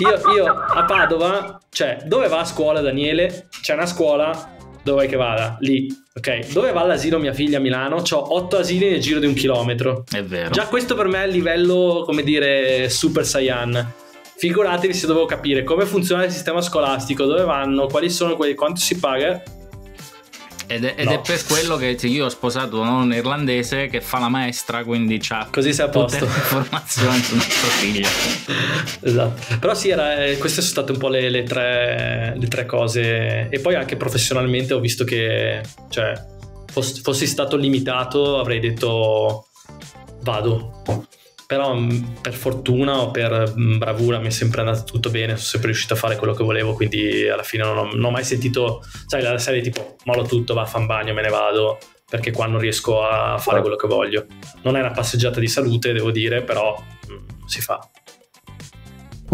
[0.00, 5.08] io, io a Padova cioè dove va a scuola Daniele c'è una scuola dove vuoi
[5.08, 5.56] che vada?
[5.60, 5.88] Lì.
[6.16, 7.96] Ok, dove va l'asilo mia figlia a Milano?
[7.96, 10.04] Ho otto asili nel giro di un chilometro.
[10.08, 10.50] È vero.
[10.50, 13.92] Già questo per me è il livello, come dire, super saiyan.
[14.36, 18.80] Figuratevi se dovevo capire come funziona il sistema scolastico, dove vanno, quali sono quelli, quanto
[18.80, 19.42] si paga.
[20.66, 21.12] Ed, è, ed no.
[21.12, 25.48] è, per quello che io ho sposato un irlandese che fa la maestra, quindi ha
[25.50, 26.18] Così sei a posto.
[26.18, 28.08] tutte le informazioni su nostro figlio.
[29.00, 29.56] esatto.
[29.58, 33.48] Però sì, era, eh, queste sono state un po' le, le, tre, le, tre, cose.
[33.48, 36.12] E poi anche professionalmente ho visto che, cioè,
[36.70, 39.46] fossi stato limitato avrei detto
[40.22, 40.82] vado
[41.46, 41.90] però mm,
[42.22, 45.94] per fortuna o per mm, bravura mi è sempre andato tutto bene, sono sempre riuscito
[45.94, 49.22] a fare quello che volevo, quindi alla fine non ho, non ho mai sentito, sai,
[49.22, 51.78] la serie tipo mollo tutto, va a fan bagno, me ne vado,
[52.08, 54.26] perché qua non riesco a fare quello che voglio.
[54.62, 56.76] Non è una passeggiata di salute, devo dire, però
[57.08, 57.78] mh, mm, si fa.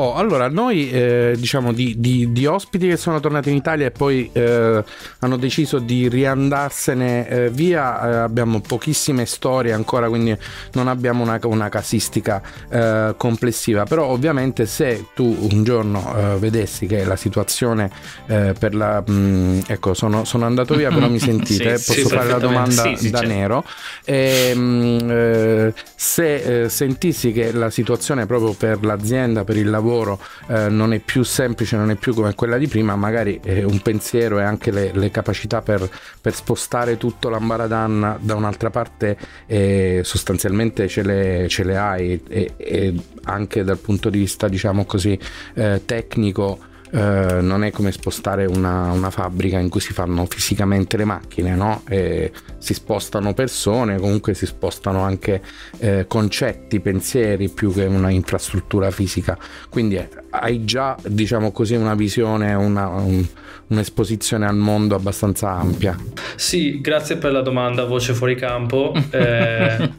[0.01, 3.91] Oh, allora, noi eh, diciamo di, di, di, ospiti che sono tornati in Italia e
[3.91, 4.83] poi eh,
[5.19, 10.35] hanno deciso di riandarsene eh, via, eh, abbiamo pochissime storie ancora, quindi
[10.73, 16.87] non abbiamo una, una casistica eh, complessiva, però ovviamente se tu un giorno eh, vedessi
[16.87, 17.91] che la situazione
[18.25, 19.03] per la...
[19.07, 22.39] Mh, mm, ecco, sono, sono, andato via, però mi sentite, sì, posso sì, fare la
[22.39, 23.35] domanda sì, da certo.
[23.35, 23.65] nero.
[24.07, 30.21] E, mh, mm, se sentissi che la situazione proprio per l'azienda, per il lavoro, lavoro
[30.47, 33.81] eh, non è più semplice, non è più come quella di prima, magari eh, un
[33.81, 35.89] pensiero e anche le, le capacità per,
[36.21, 42.55] per, spostare tutto l'ambaradan da un'altra parte eh, sostanzialmente ce le, ce le hai e,
[42.57, 45.19] e, anche dal punto di vista diciamo così
[45.55, 50.97] eh, tecnico eh, non è come spostare una, una, fabbrica in cui si fanno fisicamente
[50.97, 51.83] le macchine, no?
[51.89, 55.41] E si spostano persone, comunque si spostano anche
[55.79, 59.39] eh, concetti, pensieri più che una infrastruttura fisica.
[59.69, 63.25] Quindi eh, hai già, diciamo così, una visione, una, un,
[63.69, 65.97] un'esposizione al mondo abbastanza ampia.
[66.35, 68.93] Sì, grazie per la domanda, voce fuori campo.
[69.11, 69.91] Eh,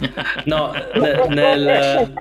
[0.45, 0.71] no,
[1.29, 2.13] nel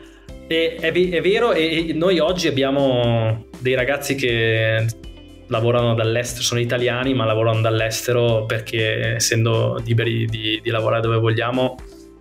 [0.46, 4.86] è, è, è vero, e noi oggi abbiamo dei ragazzi che
[5.46, 11.76] lavorano dall'estero, sono italiani ma lavorano dall'estero perché essendo liberi di, di lavorare dove vogliamo,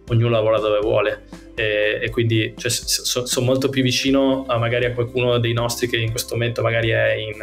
[0.10, 1.24] ognuno lavora dove vuole
[1.60, 5.88] e, e quindi cioè, sono so molto più vicino a magari a qualcuno dei nostri
[5.88, 7.36] che in questo momento magari è in,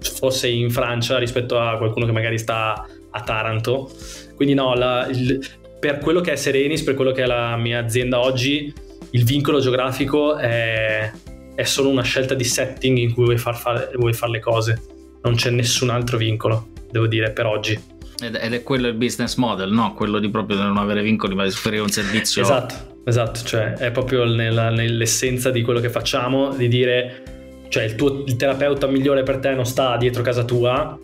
[0.00, 3.90] fosse in Francia rispetto a qualcuno che magari sta a Taranto.
[4.36, 5.44] Quindi no, la, il,
[5.80, 8.72] per quello che è Serenis, per quello che è la mia azienda oggi,
[9.10, 11.10] il vincolo geografico è,
[11.58, 14.82] è, solo una scelta di setting in cui vuoi far, fare, vuoi fare le cose.
[15.22, 17.78] Non c'è nessun altro vincolo, devo dire, per oggi.
[18.20, 19.94] Ed, è quello il business model, no?
[19.94, 22.42] Quello di proprio non avere vincoli, ma di offrire un servizio.
[22.42, 27.22] Esatto, esatto, cioè è proprio nella, nell'essenza di quello che facciamo, di dire,
[27.68, 30.98] cioè il, tuo, il terapeuta migliore per te non sta dietro casa tua,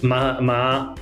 [0.00, 0.92] ma, ma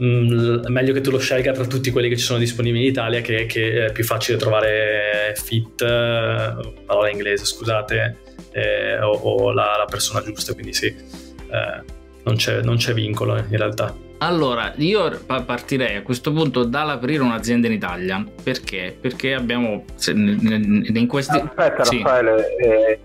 [0.00, 3.20] mh, meglio che tu lo scelga tra tutti quelli che ci sono disponibili in Italia
[3.20, 8.16] che, che è più facile trovare fit, eh, parola inglese scusate,
[8.52, 11.82] eh, o, o la, la, persona giusta, quindi sì, eh,
[12.24, 13.94] non, c'è, non, c'è, vincolo in realtà.
[14.22, 18.22] Allora, io partirei a questo punto dall'aprire un'azienda in Italia.
[18.42, 18.94] Perché?
[19.00, 21.38] Perché abbiamo in questi...
[21.38, 22.02] Aspetta, sì.
[22.02, 22.98] Raffaele, eh,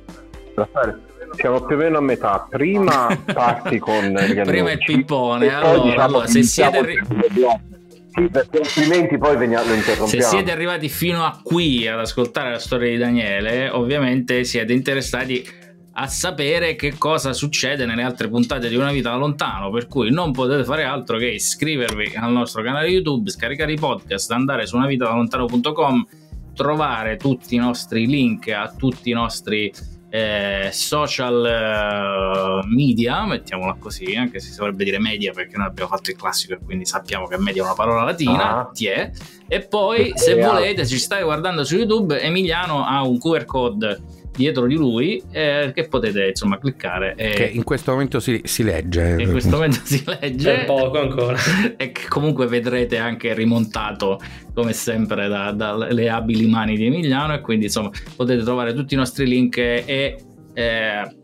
[0.56, 1.00] Raffaele,
[1.36, 2.48] siamo più o meno a metà.
[2.50, 4.14] Prima parti con.
[4.44, 5.54] Prima il pippone.
[5.54, 7.04] Allora, diciamo allora se siete...
[8.16, 10.08] Sì, perché altrimenti poi veniamo, interrompiamo.
[10.08, 15.46] Se siete arrivati fino a qui ad ascoltare la storia di Daniele, ovviamente siete interessati
[15.98, 20.12] a sapere che cosa succede nelle altre puntate di Una vita da lontano, per cui
[20.12, 24.76] non potete fare altro che iscrivervi al nostro canale YouTube, scaricare i podcast, andare su
[24.76, 26.08] unavitadalontano.com,
[26.54, 29.72] trovare tutti i nostri link a tutti i nostri
[30.16, 35.90] eh, social eh, media, mettiamola così, anche se si dovrebbe dire media perché noi abbiamo
[35.90, 38.70] fatto il classico e quindi sappiamo che media è una parola latina, ah.
[38.74, 39.12] tie.
[39.48, 44.02] E poi se volete, ci state guardando su YouTube, Emiliano ha un QR code
[44.36, 47.30] dietro di lui eh, che potete insomma cliccare e...
[47.30, 49.16] che in questo momento si, si legge.
[49.20, 50.62] In questo momento si legge.
[50.62, 51.38] È poco ancora.
[51.78, 54.20] E che comunque vedrete anche rimontato
[54.54, 57.34] come sempre dalle da abili mani di Emiliano.
[57.34, 60.18] E quindi insomma potete trovare tutti i nostri link e
[60.54, 61.16] eh,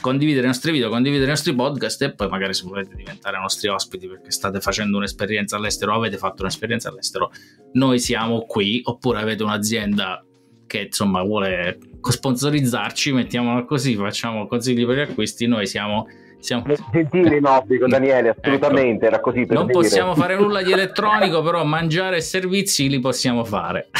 [0.00, 2.02] condividere i nostri video, condividere i nostri podcast.
[2.02, 6.16] E poi magari se volete diventare nostri ospiti perché state facendo un'esperienza all'estero o avete
[6.16, 7.30] fatto un'esperienza all'estero,
[7.72, 8.80] noi siamo qui.
[8.84, 10.24] Oppure avete un'azienda
[10.70, 16.06] che insomma vuole sponsorizzarci, mettiamola così, facciamo consigli per gli acquisti, noi siamo...
[16.38, 16.62] siamo...
[16.92, 18.40] Gentile in obbligo Daniele, ecco.
[18.42, 19.46] assolutamente, ecco, era così.
[19.48, 19.78] non dire.
[19.78, 23.88] possiamo fare nulla di elettronico, però mangiare e servizi li possiamo fare.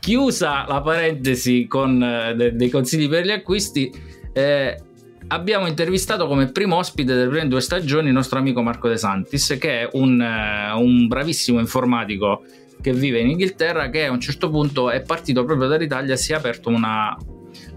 [0.00, 3.92] Chiusa la parentesi con eh, de- dei consigli per gli acquisti,
[4.32, 4.80] eh,
[5.28, 9.54] abbiamo intervistato come primo ospite delle prime due stagioni il nostro amico Marco De Santis,
[9.60, 12.42] che è un, uh, un bravissimo informatico
[12.86, 16.30] che vive in Inghilterra che a un certo punto è partito proprio dall'Italia e si
[16.30, 17.16] è aperto una,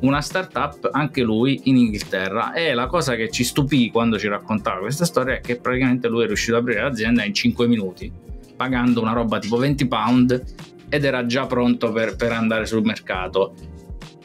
[0.01, 2.53] una startup anche lui in Inghilterra.
[2.53, 6.25] E la cosa che ci stupì quando ci raccontava questa storia è che praticamente lui
[6.25, 8.11] è riuscito ad aprire l'azienda in 5 minuti
[8.55, 10.43] pagando una roba tipo 20 pound
[10.89, 13.55] ed era già pronto per, per andare sul mercato.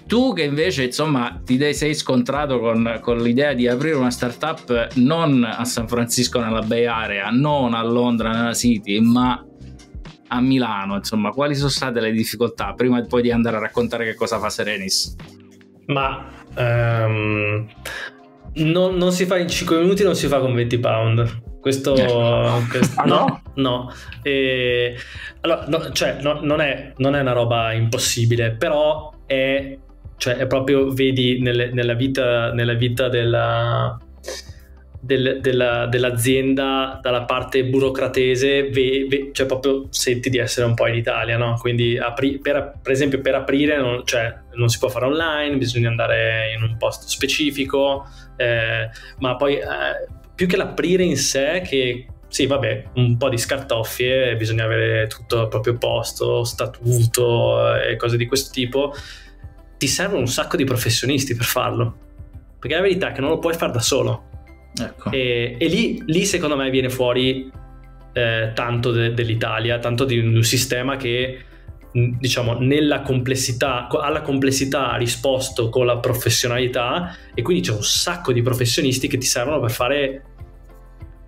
[0.06, 5.44] Tu che invece insomma ti sei scontrato con, con, l'idea di aprire una startup non
[5.44, 9.42] a San Francisco nella Bay Area non a Londra nella City ma
[10.34, 14.14] a Milano, insomma, quali sono state le difficoltà prima poi di andare a raccontare che
[14.14, 15.16] cosa fa Serenis?
[15.86, 17.66] Ma um,
[18.54, 21.42] non, non, si fa in 5 minuti, non si fa con 20 pound.
[21.60, 22.66] Questo, eh.
[22.68, 23.92] questo ah, no, no.
[24.22, 24.96] E,
[25.40, 29.78] allora, no, cioè, no, non, è, non, è, una roba impossibile, però è,
[30.16, 33.98] cioè, è proprio, vedi, nelle, nella, vita, nella vita della,
[35.04, 40.86] del, della, dell'azienda dalla parte burocratese, ve, ve, cioè proprio senti di essere un po'
[40.86, 41.56] in Italia, no?
[41.60, 45.88] Quindi apri, per, per, esempio per aprire non, cioè, non, si può fare online, bisogna
[45.88, 48.88] andare in un posto specifico, eh,
[49.18, 49.66] ma poi eh,
[50.34, 55.40] più che l'aprire in sé che sì, vabbè, un po' di scartoffie, bisogna avere tutto
[55.40, 58.92] al proprio posto, statuto e cose di questo tipo.
[59.76, 61.96] Ti servono un sacco di professionisti per farlo.
[62.58, 64.32] Perché la verità è che non lo puoi fare da solo.
[64.80, 65.10] Ecco.
[65.10, 67.50] E, e lì, lì, secondo me viene fuori
[68.12, 71.38] eh, tanto de, dell'Italia, tanto di un sistema che
[71.94, 78.32] diciamo nella complessità alla complessità ha risposto con la professionalità e quindi c'è un sacco
[78.32, 80.22] di professionisti che ti servono per fare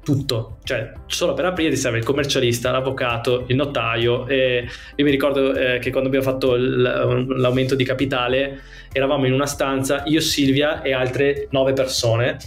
[0.03, 5.11] tutto, cioè solo per aprire ti serve il commercialista, l'avvocato, il notaio e io mi
[5.11, 8.61] ricordo eh, che quando abbiamo fatto l'aumento di capitale
[8.93, 12.39] eravamo in una stanza io, Silvia e altre nove persone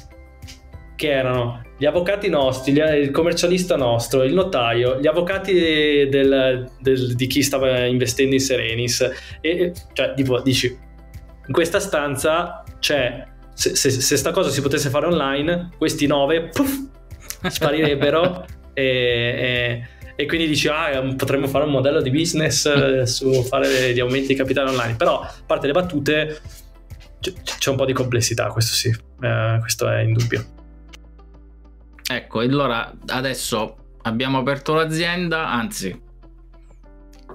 [1.00, 5.54] che erano gli avvocati nostri, il commercialista nostro, il notaio, gli avvocati
[6.10, 9.10] del, del, di chi stava investendo in Serenis.
[9.40, 10.68] E, cioè, tipo, dici,
[11.48, 16.50] in questa stanza c'è, se, se, se sta cosa si potesse fare online, questi nove
[16.50, 16.78] puff,
[17.48, 23.42] sparirebbero e, e, e, quindi dici, ah, potremmo fare un modello di business eh, su
[23.44, 24.96] fare gli aumenti di capitale online.
[24.98, 26.42] Però, a parte le battute,
[27.22, 30.58] c'è un po' di complessità, questo sì, eh, questo è indubbio.
[32.30, 36.00] Ecco, allora adesso abbiamo aperto l'azienda, anzi,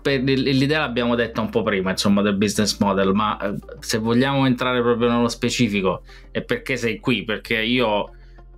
[0.04, 4.80] l'idea l'abbiamo detta un po' prima, insomma, del business model, ma eh, se vogliamo entrare
[4.83, 7.24] proprio nello specifico, e perché sei qui?
[7.24, 8.12] Perché io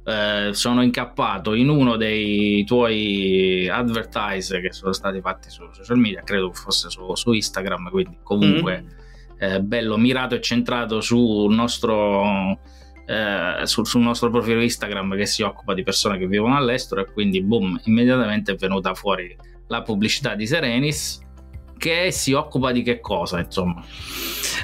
[0.04, 6.20] eh, sono incappato in uno dei tuoi advertise che sono stati fatti su social media,
[6.22, 9.42] credo fosse su, su Instagram, quindi comunque mm.
[9.42, 12.58] eh, bello mirato e centrato sul nostro
[13.06, 17.12] eh, sul, sul, nostro profilo Instagram che si occupa di persone che vivono all'estero e
[17.12, 19.34] quindi boom, immediatamente è venuta fuori
[19.68, 21.20] la pubblicità di Serenis
[21.78, 23.84] che si occupa di che cosa, insomma?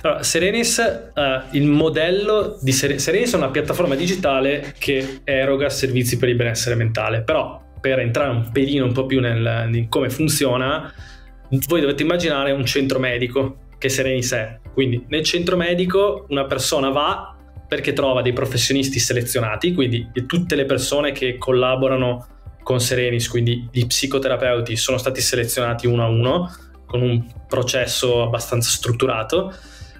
[0.03, 6.16] Allora, Serenis, uh, il modello di Ser- Serenis è una piattaforma digitale che eroga servizi
[6.16, 10.09] per il benessere mentale, però per entrare un pelino un po' più nel, in come
[10.09, 10.93] funziona,
[11.68, 14.61] voi dovete immaginare un centro medico che Serenis è.
[14.72, 17.32] Quindi nel centro medico una persona va
[17.72, 22.26] perché trova dei professionisti selezionati, quindi tutte le persone che collaborano
[22.62, 26.54] con Serenis, quindi gli psicoterapeuti sono stati selezionati uno a uno
[26.84, 29.54] con un processo abbastanza strutturato.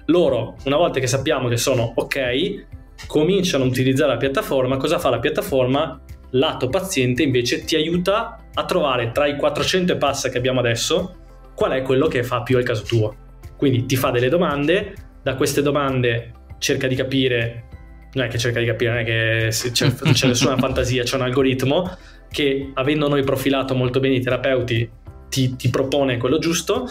[0.05, 2.65] Loro, una volta che sappiamo che sono ok,
[3.07, 4.77] cominciano a utilizzare la piattaforma.
[4.77, 5.99] Cosa fa la piattaforma?
[6.29, 11.15] Lato paziente invece ti aiuta a trovare tra i 400 e passa che abbiamo adesso
[11.55, 13.15] qual è quello che fa più al caso tuo.
[13.57, 14.93] Quindi ti fa delle domande,
[15.23, 16.33] da queste domande
[16.63, 17.65] cerca di capire,
[18.13, 21.23] non è che cerca di capire, non è che c'è, c'è nessuna fantasia, c'è un
[21.23, 21.97] algoritmo
[22.29, 24.89] che avendo noi profilato molto bene i terapeuti
[25.27, 26.89] ti, ti propone quello giusto.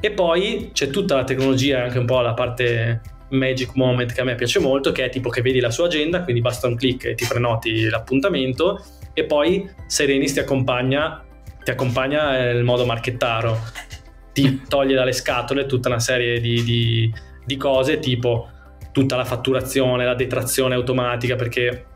[0.00, 3.00] E poi c'è tutta la tecnologia anche un po' la parte
[3.30, 6.22] magic moment che a me piace molto che è tipo che vedi la sua agenda
[6.22, 8.82] quindi basta un clic e ti prenoti l'appuntamento.
[9.12, 11.24] E poi Serenis ti accompagna
[11.64, 13.58] ti accompagna nel modo marchettaro.
[14.32, 17.12] Ti toglie dalle scatole tutta una serie di, di,
[17.44, 18.48] di cose tipo
[18.92, 21.86] tutta la fatturazione la detrazione automatica perché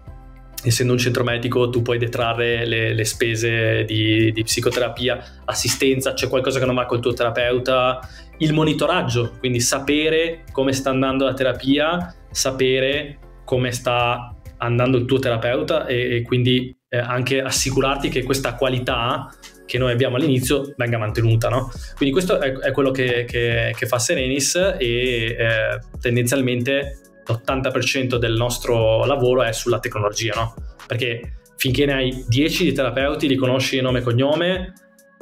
[0.64, 6.28] essendo un centro medico tu puoi detrarre le, le spese di, di, psicoterapia, assistenza, c'è
[6.28, 8.00] qualcosa che non va col tuo terapeuta,
[8.38, 15.18] il monitoraggio, quindi sapere come sta andando la terapia, sapere come sta andando il tuo
[15.18, 19.28] terapeuta e, e quindi eh, anche assicurarti che questa qualità
[19.66, 21.48] che noi abbiamo all'inizio venga mantenuta.
[21.48, 21.70] No?
[21.96, 28.34] Quindi questo è, è quello che, che, che, fa Serenis e eh, tendenzialmente l'80% del
[28.34, 30.54] nostro lavoro è sulla tecnologia, no?
[30.86, 34.72] Perché finché ne hai 10 di terapeuti, li conosci nome e cognome,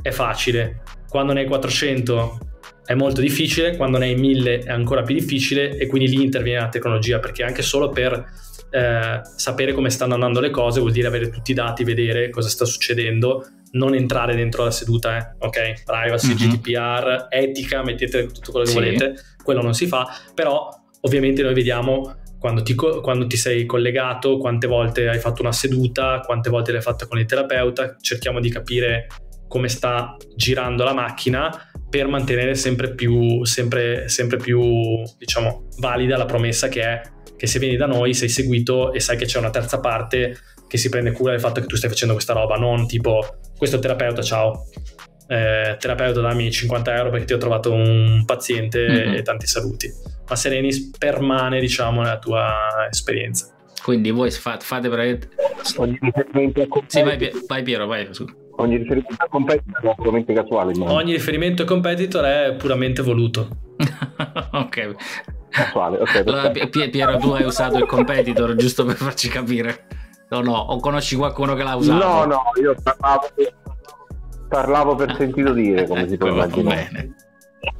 [0.00, 0.82] è facile.
[1.08, 2.38] Quando ne hai 400
[2.84, 6.60] è molto difficile, quando ne hai 1000 è ancora più difficile e quindi lì interviene
[6.60, 8.24] la tecnologia, perché anche solo per
[8.70, 12.48] eh, sapere come stanno andando le cose vuol dire avere tutti i dati, vedere cosa
[12.48, 15.36] sta succedendo, non entrare dentro la seduta, eh?
[15.38, 15.82] ok?
[15.84, 16.50] Privacy, mm-hmm.
[16.50, 18.76] GDPR, etica, mettete tutto quello che sì.
[18.76, 20.68] volete, quello non si fa, però
[21.04, 26.20] Ovviamente noi vediamo quando ti, quando ti, sei collegato, quante volte hai fatto una seduta,
[26.24, 29.06] quante volte l'hai fatta con il terapeuta, cerchiamo di capire
[29.48, 31.50] come sta girando la macchina
[31.88, 37.00] per mantenere sempre più, sempre, sempre più diciamo, valida la promessa che è
[37.36, 40.36] che se vieni da noi sei seguito e sai che c'è una terza parte
[40.68, 43.78] che si prende cura del fatto che tu stai facendo questa roba, non tipo questo
[43.78, 44.64] terapeuta, ciao,
[45.28, 49.14] eh, terapeuta dammi 50 euro perché ti ho trovato un paziente mm-hmm.
[49.14, 49.88] e tanti saluti.
[50.28, 53.54] Ma Serenis permane diciamo nella tua esperienza.
[53.80, 55.28] Quindi voi fate, fate praticamente...
[55.76, 58.08] Ogni riferimento a Sì, vai, vai Piero, vai.
[58.56, 60.74] Ogni riferimento a competitor è puramente casuale.
[60.74, 60.92] Ma...
[60.92, 63.48] Ogni riferimento a competitor è puramente voluto.
[64.54, 64.94] ok.
[65.50, 66.22] Casuale, ok.
[66.26, 69.86] Allora, Piero, tu hai usato il competitor giusto per farci capire.
[70.32, 70.56] O no?
[70.56, 72.04] O conosci qualcuno che l'ha usato?
[72.04, 73.26] No, no, io parlavo
[74.48, 77.14] parlavo per sentito dire, come si può ecco, immaginare.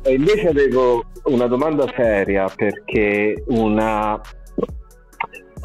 [0.03, 4.21] E invece avevo una domanda seria perché una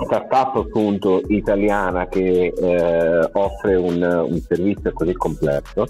[0.03, 5.88] startup appunto italiana che eh, offre un, un, servizio così complesso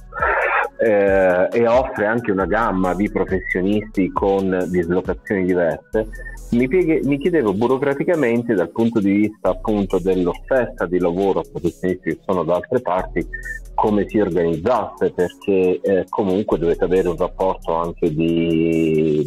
[0.79, 6.07] eh, e offre anche una gamma di professionisti con dislocazioni diverse
[6.51, 12.11] mi, pieghe, mi, chiedevo burocraticamente dal punto di vista appunto dell'offerta di lavoro a professionisti
[12.11, 13.27] che sono da altre parti
[13.73, 19.25] come si organizzasse perché eh, comunque dovete avere un rapporto anche di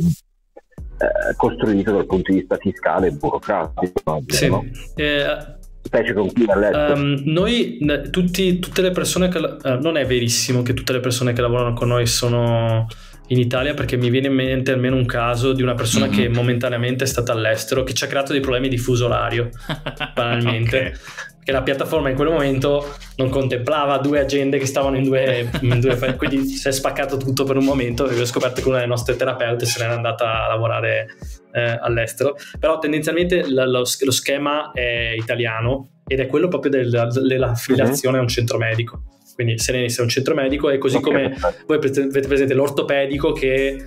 [0.99, 4.49] eh, costruito dal punto di vista fiscale e burocratico sì.
[4.49, 4.65] no?
[4.97, 7.79] eh, specie con chi ha um, noi
[8.11, 11.75] tutti, tutte le persone che uh, non è verissimo che tutte le persone che lavorano
[11.75, 12.87] con noi sono
[13.29, 16.15] in Italia perché mi viene in mente almeno un caso di una persona mm-hmm.
[16.15, 19.51] che momentaneamente è stata all'estero che ci ha creato dei problemi di fuso orario
[20.15, 20.99] banalmente
[21.43, 25.81] che la piattaforma in quel momento non contemplava due agende che stavano in due, in
[25.81, 28.89] due quindi si è spaccato tutto per un momento e ho scoperto che una delle
[28.89, 31.07] nostre terapeute se n'era andata a lavorare
[31.53, 32.37] eh, all'estero.
[32.59, 38.19] Però tendenzialmente lo, lo, schema è italiano ed è quello proprio dell'affiliazione mm-hmm.
[38.19, 39.03] a un centro medico.
[39.35, 41.37] Quindi Serenis è un centro medico e così okay, come
[41.67, 43.87] voi avete presente l'ortopedico che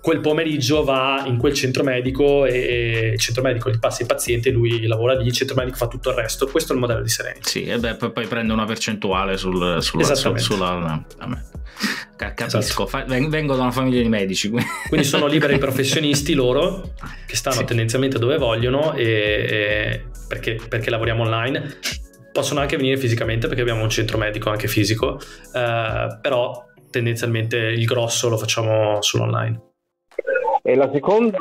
[0.00, 4.50] quel pomeriggio va in quel centro medico e il centro medico gli passa il paziente,
[4.50, 6.46] lui lavora lì, il centro medico fa tutto il resto.
[6.46, 7.48] Questo è il modello di Serenity.
[7.48, 11.04] Sì, e beh, poi, prende una percentuale sul, sulla, sul, sulla...
[12.16, 13.28] Capisco, esatto.
[13.28, 14.50] vengo da una famiglia di medici.
[14.88, 16.94] Quindi sono liberi professionisti loro
[17.26, 17.64] che stanno sì.
[17.64, 21.78] tendenzialmente dove vogliono e, e perché, perché lavoriamo online
[22.32, 25.18] possono anche venire fisicamente perché abbiamo un centro medico anche fisico,
[25.54, 29.69] eh, però tendenzialmente il grosso lo facciamo sull'online.
[30.70, 31.36] E la seconda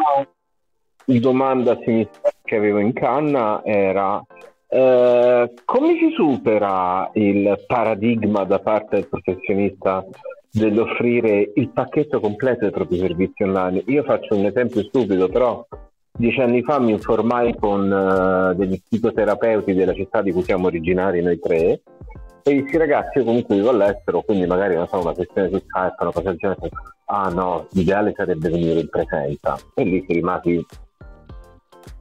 [1.05, 2.09] domanda che
[2.49, 4.19] avevo in canna era
[4.67, 10.03] eh, come si supera il paradigma da parte del professionista
[10.51, 13.83] dell'offrire il pacchetto completo dei propri servizi online?
[13.85, 15.63] Io faccio un esempio stupido, però
[16.11, 21.21] dieci anni fa mi informai con uh, degli psicoterapeuti della città di cui siamo originari
[21.21, 21.81] noi tre
[22.43, 25.95] e dissi ragazzi io comunque vivo all'estero quindi magari non so una questione su Skype
[25.99, 26.69] una cosa del genere
[27.05, 29.57] ah no l'ideale sarebbe venire in presenza.
[29.75, 30.65] E lì si rimasi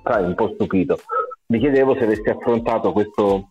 [0.03, 0.99] sai, un po' stupito.
[1.47, 3.51] Mi chiedevo se aveste affrontato questo,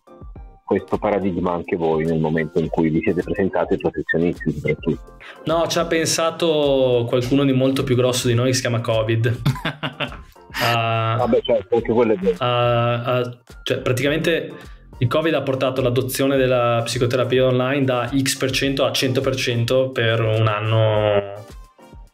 [0.64, 5.16] questo paradigma anche voi nel momento in cui vi siete presentati ai professionisti soprattutto.
[5.44, 9.26] No ci ha pensato qualcuno di molto più grosso di noi che si chiama Covid.
[9.26, 10.62] Uh,
[11.18, 12.36] Vabbè, certo, anche quello è vero.
[12.38, 18.90] Uh, uh, cioè, praticamente il Covid ha portato l'adozione della psicoterapia online da X% a
[18.90, 21.46] 100% per un anno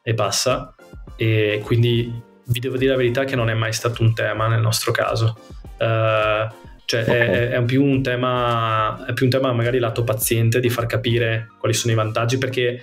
[0.03, 0.75] e passa
[1.17, 2.13] e quindi
[2.47, 5.39] vi devo dire la verità che non è mai stato un tema nel nostro caso.
[5.79, 6.47] Uh,
[6.85, 7.17] cioè okay.
[7.17, 11.49] è, è, più un tema, è più un tema magari lato paziente di far capire
[11.59, 12.81] quali sono i vantaggi perché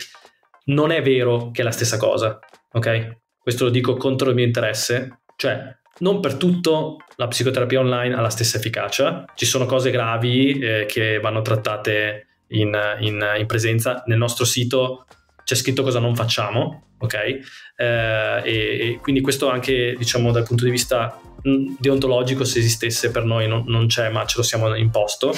[0.66, 2.40] non è vero che è la stessa cosa,
[2.72, 3.20] ok?
[3.38, 8.22] Questo lo dico contro il mio interesse, cioè non per tutto la psicoterapia online ha
[8.22, 14.04] la stessa efficacia, ci sono cose gravi eh, che vanno trattate in, in, in, presenza,
[14.08, 15.06] nel nostro sito
[15.44, 17.14] c'è scritto cosa non facciamo, ok?
[17.14, 17.42] Eh,
[17.76, 23.24] e, e, quindi questo anche diciamo dal punto di vista mm, deontologico se esistesse per
[23.24, 25.34] noi non, non c'è ma ce lo siamo imposto,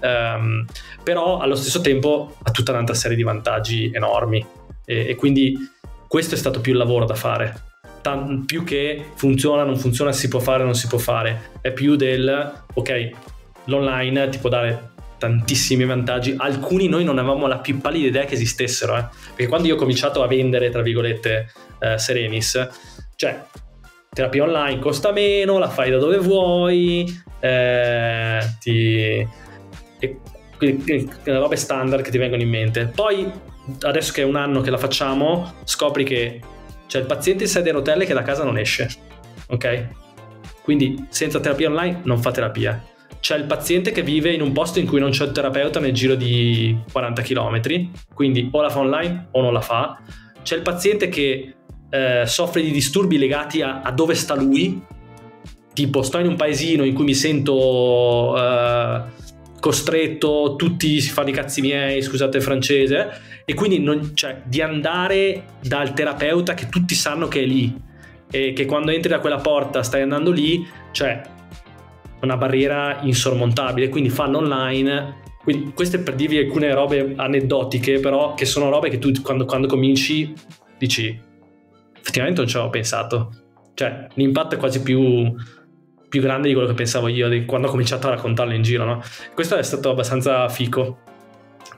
[0.00, 0.64] um,
[1.02, 4.44] però allo stesso tempo ha tutta un'altra serie di vantaggi enormi.
[4.84, 5.56] E, e quindi
[6.06, 7.67] questo è stato più il lavoro da fare
[8.46, 12.64] Più che funziona, non funziona, si può fare, non si può fare, è più del
[12.74, 13.10] ok,
[13.64, 18.34] l'online ti può dare tantissimi vantaggi, alcuni noi non avevamo la più pallida idea che
[18.34, 19.04] esistessero, eh?
[19.28, 22.68] perché quando io ho cominciato a vendere, tra virgolette, eh, Serenis,
[23.16, 23.42] cioè
[24.10, 27.04] terapia online costa meno, la fai da dove vuoi,
[27.40, 29.26] eh, ti...
[30.00, 30.20] E,
[30.56, 32.90] quindi, le robe standard che ti vengono in mente.
[32.92, 33.30] Poi,
[33.82, 36.40] adesso che è un anno che la facciamo, scopri che
[36.88, 38.88] cioè il paziente in sedia a rotelle che da casa non esce,
[39.48, 39.86] ok?
[40.62, 42.82] Quindi senza terapia online non fa terapia.
[43.20, 45.92] C'è il paziente che vive in un posto in cui non c'è il terapeuta nel
[45.92, 50.00] giro di 40 km, quindi o la fa online o non la fa.
[50.42, 51.54] C'è il paziente che
[51.90, 54.80] eh, soffre di disturbi legati a, a, dove sta lui,
[55.74, 59.02] tipo sto in un paesino in cui mi sento eh,
[59.60, 63.10] costretto, tutti si fanno i cazzi miei, scusate il francese,
[63.50, 67.74] e quindi non, cioè, di andare dal terapeuta che tutti sanno che è lì
[68.30, 71.22] e che quando entri da quella porta stai andando lì, cioè
[72.20, 75.22] una barriera insormontabile, quindi fanno online.
[75.42, 79.66] Quindi queste per dirvi alcune robe aneddotiche, però che sono robe che tu quando, quando
[79.66, 80.30] cominci
[80.76, 81.18] dici
[81.98, 83.32] effettivamente non ci avevo pensato.
[83.72, 85.34] Cioè, l'impatto è quasi più,
[86.06, 89.02] più grande di quello che pensavo io quando ho cominciato a raccontarlo in giro, no?
[89.32, 90.98] Questo è stato abbastanza fico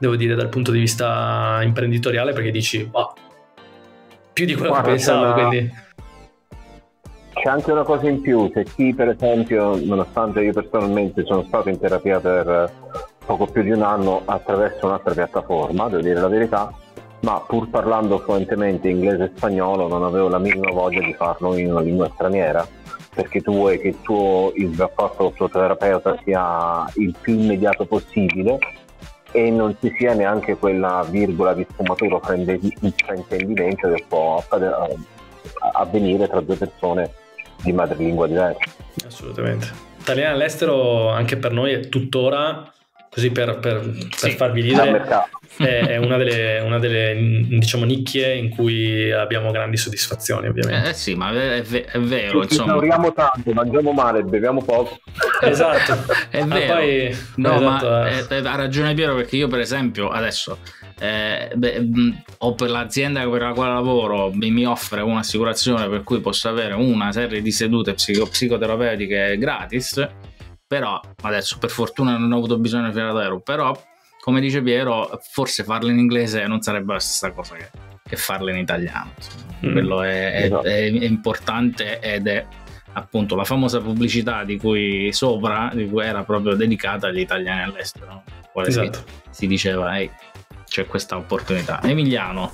[0.01, 3.13] devo dire, dal punto di vista imprenditoriale, perché dici, oh,
[4.33, 5.33] più di quello Guarda, che pensavo, una...
[5.35, 5.89] quindi...
[7.35, 11.69] C'è anche una cosa in più, se chi per esempio, nonostante io personalmente sono stato
[11.69, 12.71] in terapia per
[13.25, 16.73] poco più di un anno attraverso un'altra piattaforma, devo dire la verità,
[17.21, 21.71] ma pur parlando fluentemente inglese e spagnolo non avevo la minima voglia di farlo in
[21.71, 22.67] una lingua straniera
[23.15, 27.35] perché tu vuoi che il tuo il rapporto con il tuo terapeuta sia il più
[27.35, 28.59] immediato possibile
[29.33, 34.43] e non ci sia neanche quella virgola di sfumatura o fraintendimento che può
[35.73, 37.13] avvenire tra due persone
[37.63, 38.71] di madrelingua diversa.
[39.07, 39.89] Assolutamente.
[40.01, 42.73] Italiani all'estero anche per noi è tuttora
[43.11, 45.05] così per, per, per sì, farvi ridere,
[45.57, 50.91] è, è, una delle, una delle diciamo, nicchie in cui abbiamo grandi soddisfazioni ovviamente.
[50.91, 52.47] Eh sì, ma è, è vero.
[52.47, 53.13] Ci insomma.
[53.13, 55.01] tanto, mangiamo male, beviamo poco.
[55.41, 56.75] Esatto, è ah, vero.
[56.75, 58.27] Poi, no, esatto, ma eh.
[58.31, 60.59] Eh, ha ragione Piero perché io per esempio adesso
[61.01, 61.89] eh, beh,
[62.39, 66.75] o per l'azienda per la quale lavoro mi, mi, offre un'assicurazione per cui posso avere
[66.75, 70.09] una serie di sedute psico- psicoterapeutiche gratis
[70.71, 73.77] però adesso per fortuna non ho avuto bisogno di fare l'aereo, però
[74.21, 77.71] come dice Piero, forse farlo in inglese non sarebbe la stessa cosa che,
[78.09, 79.11] che farlo in italiano.
[79.67, 79.73] Mm.
[79.73, 80.63] Quello è, è, esatto.
[80.63, 82.47] è, importante ed è
[82.93, 88.23] appunto la famosa pubblicità di cui sopra, di cui era proprio dedicata agli italiani all'estero,
[88.53, 89.03] quale esatto.
[89.09, 90.09] si, si, diceva, hey,
[90.69, 91.83] c'è questa opportunità.
[91.83, 92.49] Emiliano.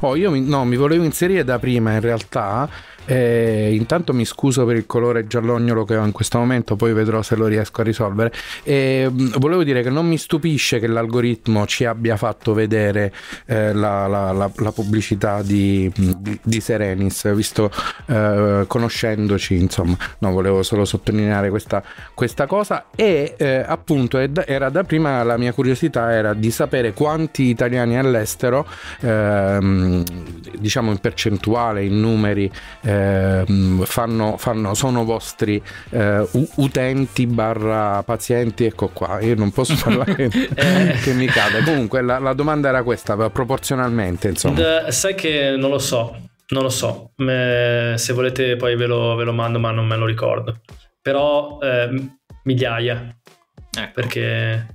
[0.00, 2.70] Oh, io mi, no, mi volevo inserire da prima in realtà
[3.06, 7.22] E intanto mi scuso per il colore giallognolo che ho in questo momento, poi vedrò
[7.22, 8.32] se lo riesco a risolvere.
[8.62, 13.12] E, volevo dire che non mi stupisce che l'algoritmo ci abbia fatto vedere
[13.46, 17.70] eh, la, la, la, la, pubblicità di, di, di Serenis, visto
[18.06, 21.82] eh, conoscendoci, insomma, no, volevo solo sottolineare questa,
[22.14, 22.86] questa cosa.
[22.94, 28.66] E eh, appunto era da prima la mia curiosità era di sapere quanti italiani all'estero,
[29.00, 30.02] ehm,
[30.58, 32.50] diciamo in percentuale, in numeri,
[32.82, 32.93] eh,
[33.84, 36.26] fanno, fanno, sono vostri eh,
[36.56, 40.24] utenti barra pazienti, ecco qua, io non posso parlare
[40.54, 40.98] eh.
[41.02, 41.62] che mi cade.
[41.62, 44.56] Comunque la, la, domanda era questa, proporzionalmente insomma.
[44.56, 46.16] The, sai che non lo so,
[46.48, 49.96] non lo so, me, se volete poi ve lo, ve lo, mando ma non me
[49.96, 50.60] lo ricordo,
[51.00, 51.88] però eh,
[52.44, 53.16] migliaia,
[53.78, 53.92] ecco.
[53.94, 54.66] perché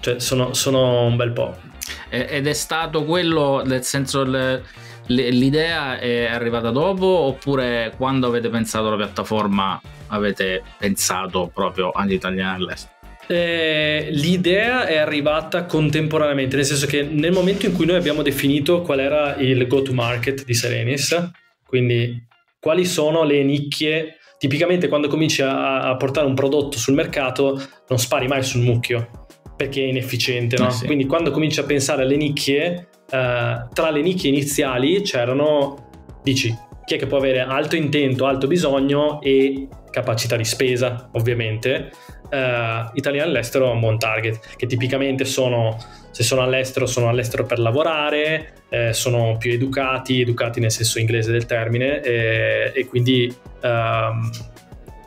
[0.00, 1.70] cioè, sono, sono un bel po'.
[2.08, 4.22] Ed è stato quello, nel senso...
[4.24, 12.12] Le l'idea è arrivata dopo oppure quando avete pensato alla piattaforma avete pensato proprio agli
[12.12, 13.00] italiani all'estero?
[13.26, 18.82] Eh, l'idea è arrivata contemporaneamente, nel senso che nel momento in cui noi abbiamo definito
[18.82, 21.30] qual era il go to market di Serenis,
[21.66, 22.26] quindi
[22.58, 27.98] quali sono le nicchie, tipicamente quando cominci a, a portare un prodotto sul mercato non
[27.98, 29.26] spari mai sul mucchio
[29.56, 30.68] perché è inefficiente, no?
[30.68, 30.86] eh sì.
[30.86, 35.90] quindi quando cominci a pensare alle nicchie eh, tra le nicchie iniziali c'erano,
[36.22, 41.90] dici, chi è che può avere alto intento, alto bisogno e capacità di spesa, ovviamente.
[42.32, 45.76] Uh, italiani all'estero è un buon target, che tipicamente sono,
[46.10, 51.30] se sono all'estero, sono all'estero per lavorare, eh, sono più educati, educati nel senso inglese
[51.30, 54.30] del termine, e, e quindi uh,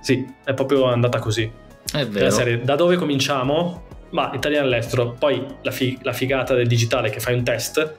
[0.01, 1.51] sì, è proprio andata così.
[1.91, 2.30] È vero.
[2.30, 3.85] Serie, da dove cominciamo?
[4.12, 7.97] Ma italiano all'estero, poi la, fi- la, figata del digitale che fai un test,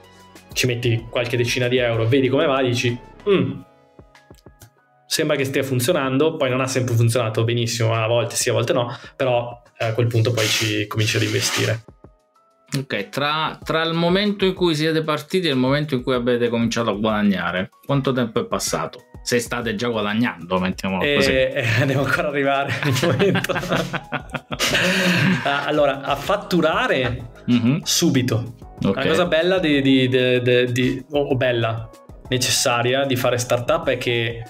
[0.53, 2.97] ci metti qualche decina di euro, vedi come va, dici,
[3.29, 3.61] mm,
[5.05, 8.73] sembra che stia funzionando, poi non ha sempre funzionato benissimo, a volte sì, a volte
[8.73, 11.83] no, però eh, a quel punto poi ci cominci ad investire.
[12.77, 16.49] Ok, tra, tra, il momento in cui siete partiti e il momento in cui avete
[16.49, 19.06] cominciato a guadagnare, quanto tempo è passato?
[19.27, 21.31] Se state già guadagnando, mettiamolo eh, così.
[21.31, 23.53] Eh, devo ancora arrivare al momento.
[25.43, 27.79] Ah, allora, a fatturare mm-hmm.
[27.83, 28.55] subito.
[28.81, 29.03] Okay.
[29.03, 31.89] La cosa bella di, di, di, di o bella,
[32.29, 34.43] necessaria di fare startup è che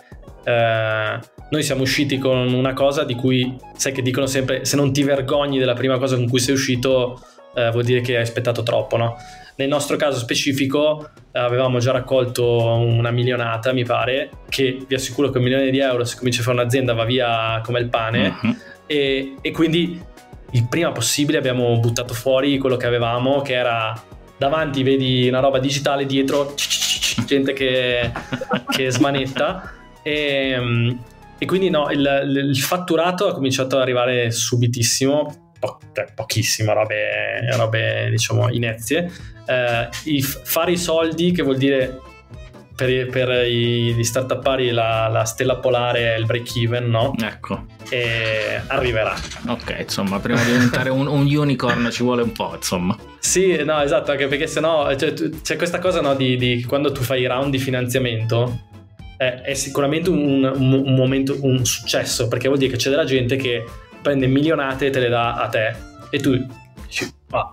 [0.43, 1.19] eh,
[1.49, 5.03] noi siamo usciti con una cosa di cui, sai che dicono sempre, se non ti
[5.03, 7.19] vergogni della prima cosa con cui sei uscito,
[7.55, 9.17] eh, vuol dire che hai aspettato troppo, no?
[9.58, 15.30] Nel nostro caso specifico eh, avevamo già raccolto una milionata, mi pare, che vi assicuro
[15.30, 18.38] che un milione di euro se comincia a fare un'azienda va via come il pane.
[18.41, 18.55] Uh-huh.
[18.86, 19.99] e, e quindi
[20.51, 23.99] il prima possibile abbiamo buttato fuori quello che avevamo, che era
[24.38, 26.53] davanti vedi una roba digitale, dietro
[27.26, 28.12] gente che,
[28.70, 29.74] che smanetta.
[30.03, 30.97] E,
[31.39, 37.55] e quindi no, il, il, fatturato ha cominciato ad arrivare subitissimo, po- cioè, pochissimo, robe,
[37.55, 39.12] robe diciamo inezie
[39.47, 42.01] eh, i, fare i soldi, che vuol dire
[42.76, 47.14] per, per i, gli startupari la, la stella polare è il break even, no?
[47.20, 47.66] Ecco.
[47.89, 49.16] E arriverà.
[49.47, 52.95] Ok, insomma, prima di diventare un, un, unicorn ci vuole un po', insomma.
[53.20, 57.01] Sì, no, esatto, anche perché sennò cioè, c'è questa cosa no, di, di quando tu
[57.01, 58.66] fai i round di finanziamento.
[59.20, 63.05] Eh, è sicuramente un, un, un momento, un successo, perché vuol dire che c'è della
[63.05, 63.64] gente che
[64.02, 65.76] prende milionate e te le dà a te.
[66.10, 66.38] E tu
[67.32, 67.52] Ah.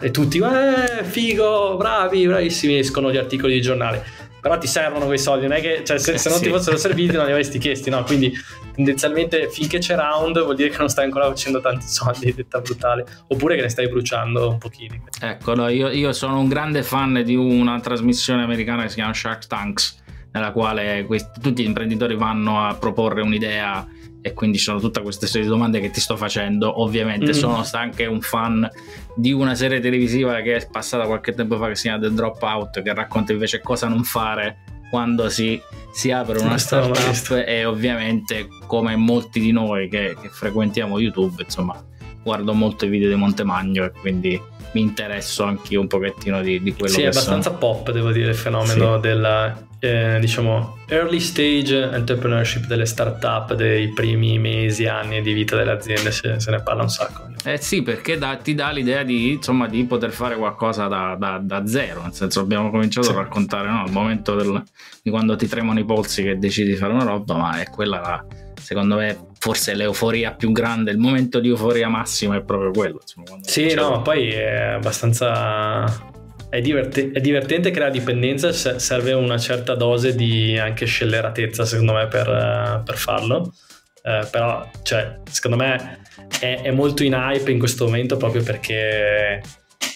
[0.00, 4.04] E tutti, eh, figo, bravi, bravissimi, escono gli articoli di giornale.
[4.40, 6.44] Però ti servono quei soldi, non è che, cioè, se, se non sì.
[6.44, 8.04] ti fossero serviti non li avresti chiesti, no?
[8.04, 8.32] Quindi
[8.72, 13.04] tendenzialmente finché c'è round vuol dire che non stai ancora facendo tanti soldi, detta brutale,
[13.26, 15.02] oppure che ne stai bruciando un pochino.
[15.20, 19.12] Ecco, no, io, io sono un grande fan di una trasmissione americana che si chiama
[19.12, 23.84] Shark Tanks, nella quale questi, tutti gli imprenditori vanno a proporre un'idea
[24.20, 26.80] e quindi ci sono tutta questa serie di domande che ti sto facendo.
[26.82, 27.34] Ovviamente mm.
[27.34, 28.68] sono anche un fan
[29.14, 32.82] di una serie televisiva che è passata qualche tempo fa che si chiama The Dropout,
[32.82, 34.58] che racconta invece cosa non fare
[34.90, 35.60] quando si,
[35.92, 41.82] si apre una startup e ovviamente come molti di noi che, che frequentiamo YouTube, insomma,
[42.22, 44.40] guardo molto i video di Montemagno e quindi
[44.72, 47.58] mi interesso anche io un pochettino di, di quello sì, che è abbastanza sono.
[47.58, 49.00] pop, devo dire, il fenomeno sì.
[49.00, 55.72] della eh, diciamo early stage entrepreneurship delle startup dei primi mesi, anni di vita delle
[55.72, 57.26] aziende, se, se ne parla un sacco.
[57.44, 61.38] Eh sì, perché da, ti dà l'idea di, insomma, di poter fare qualcosa da, da,
[61.40, 63.12] da, zero, nel senso abbiamo cominciato sì.
[63.12, 64.62] a raccontare no, il momento del,
[65.02, 68.00] di quando ti tremano i polsi che decidi di fare una roba, ma è quella
[68.00, 68.26] la,
[68.60, 73.00] secondo me forse l'euforia più grande, il momento di euforia massima è proprio quello.
[73.00, 76.16] Insomma, sì, no, poi è abbastanza
[76.50, 82.08] è, divert- è divertente creare dipendenza, serve una certa dose di anche scelleratezza secondo me
[82.08, 83.54] per, per farlo.
[84.02, 86.00] Uh, però, cioè, secondo me
[86.40, 89.42] è, è, molto in hype in questo momento proprio perché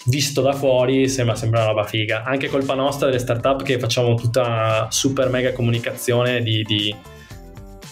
[0.06, 2.24] visto da fuori sembra, sembra una roba figa.
[2.24, 6.94] Anche colpa nostra delle startup che facciamo tutta super mega comunicazione di, di,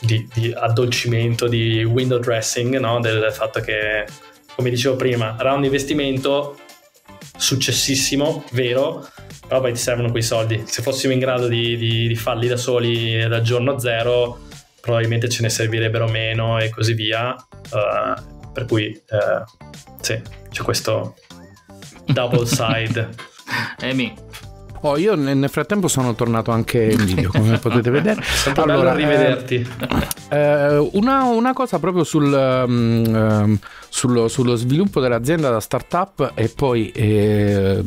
[0.00, 3.00] di, di addolcimento, di window dressing, no?
[3.00, 4.04] del fatto che,
[4.54, 6.58] come dicevo prima, round investimento
[7.40, 9.06] successissimo, vero,
[9.46, 10.62] però poi ti servono quei soldi.
[10.66, 14.40] Se fossimo in grado di, di, di farli da soli dal giorno zero,
[14.80, 17.34] probabilmente ce ne servirebbero meno e così via.
[17.70, 19.68] Uh, per cui, uh,
[20.00, 20.20] sì,
[20.50, 21.16] c'è questo
[22.06, 23.08] double side.
[23.80, 24.14] Amy.
[24.82, 28.22] Oh, io nel frattempo sono tornato anche in video, come potete vedere.
[28.24, 29.68] Sempre allora, bello rivederti.
[30.30, 33.58] Eh, eh, una, una, cosa proprio sul, um,
[33.90, 37.84] sullo, sullo, sviluppo dell'azienda da startup e poi eh,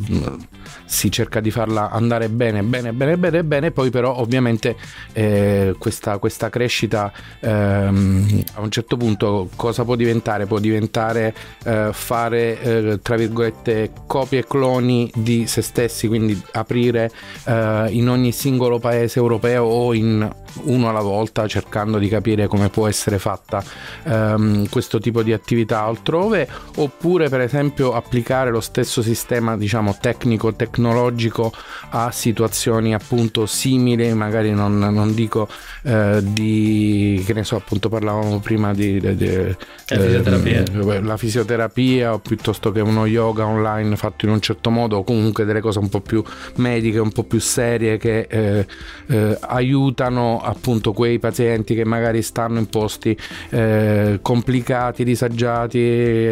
[0.84, 4.76] si cerca di farla andare bene, bene, bene, bene, bene, poi però ovviamente
[5.12, 10.46] eh, questa, questa, crescita ehm, a un certo punto cosa può diventare?
[10.46, 11.34] Può diventare
[11.64, 17.10] eh, fare eh, tra virgolette copie e cloni di se stessi, quindi aprire
[17.44, 20.30] eh, in ogni singolo paese europeo o in
[20.62, 23.62] uno alla volta cercando di capire come può essere fatta
[24.04, 30.54] ehm, questo tipo di attività altrove oppure per esempio applicare lo stesso sistema diciamo tecnico
[30.54, 31.52] tecnologico
[31.90, 35.48] a situazioni appunto simili magari non, non dico
[35.82, 40.62] eh, di che ne so appunto parlavamo prima di, di, di eh, fisioterapia.
[40.62, 45.04] Eh, la fisioterapia o piuttosto che uno yoga online fatto in un certo modo o
[45.04, 46.22] comunque delle cose un po' più
[46.56, 48.66] mediche un po' più serie che eh,
[49.06, 53.16] eh aiutano appunto quei pazienti che magari stanno in posti
[53.50, 55.83] eh, complicati, disagiati,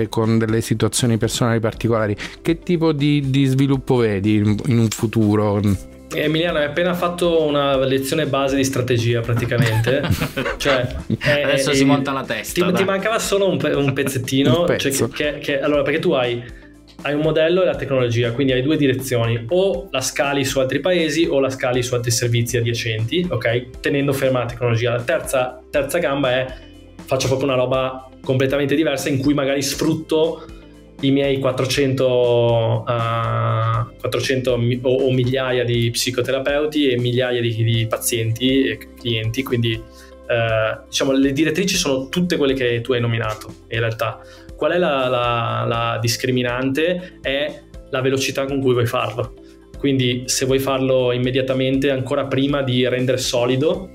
[0.09, 2.17] con delle situazioni personali particolari.
[2.41, 5.61] Che tipo di, di sviluppo vedi in, in un futuro?
[6.15, 10.03] Emiliano hai appena fatto una lezione base di strategia praticamente.
[10.59, 10.87] cioè,
[11.19, 12.67] è, Adesso è, si monta la testa.
[12.67, 14.67] Ti, ti mancava solo un, pe- un pezzettino.
[14.69, 16.61] un cioè che, che, allora, perché tu hai
[17.03, 20.81] hai un modello e la tecnologia, quindi hai due direzioni, o la scali su altri
[20.81, 23.81] paesi o la scali su altri servizi adiacenti, ok?
[23.81, 24.93] Tenendo ferma la tecnologia.
[24.93, 26.47] La terza, terza gamba è
[27.05, 30.47] faccio proprio una roba completamente diversa in cui magari sfrutto
[31.01, 38.69] i miei 400, uh, 400 o, o, migliaia di psicoterapeuti e migliaia di, di pazienti
[38.69, 43.81] e clienti, quindi uh, diciamo le direttrici sono tutte quelle che tu hai nominato in
[43.81, 44.21] realtà
[44.63, 47.19] Qual è la, la, la discriminante?
[47.21, 49.35] È la velocità con cui vuoi farlo.
[49.77, 53.91] Quindi se vuoi farlo immediatamente, ancora prima di rendere solido,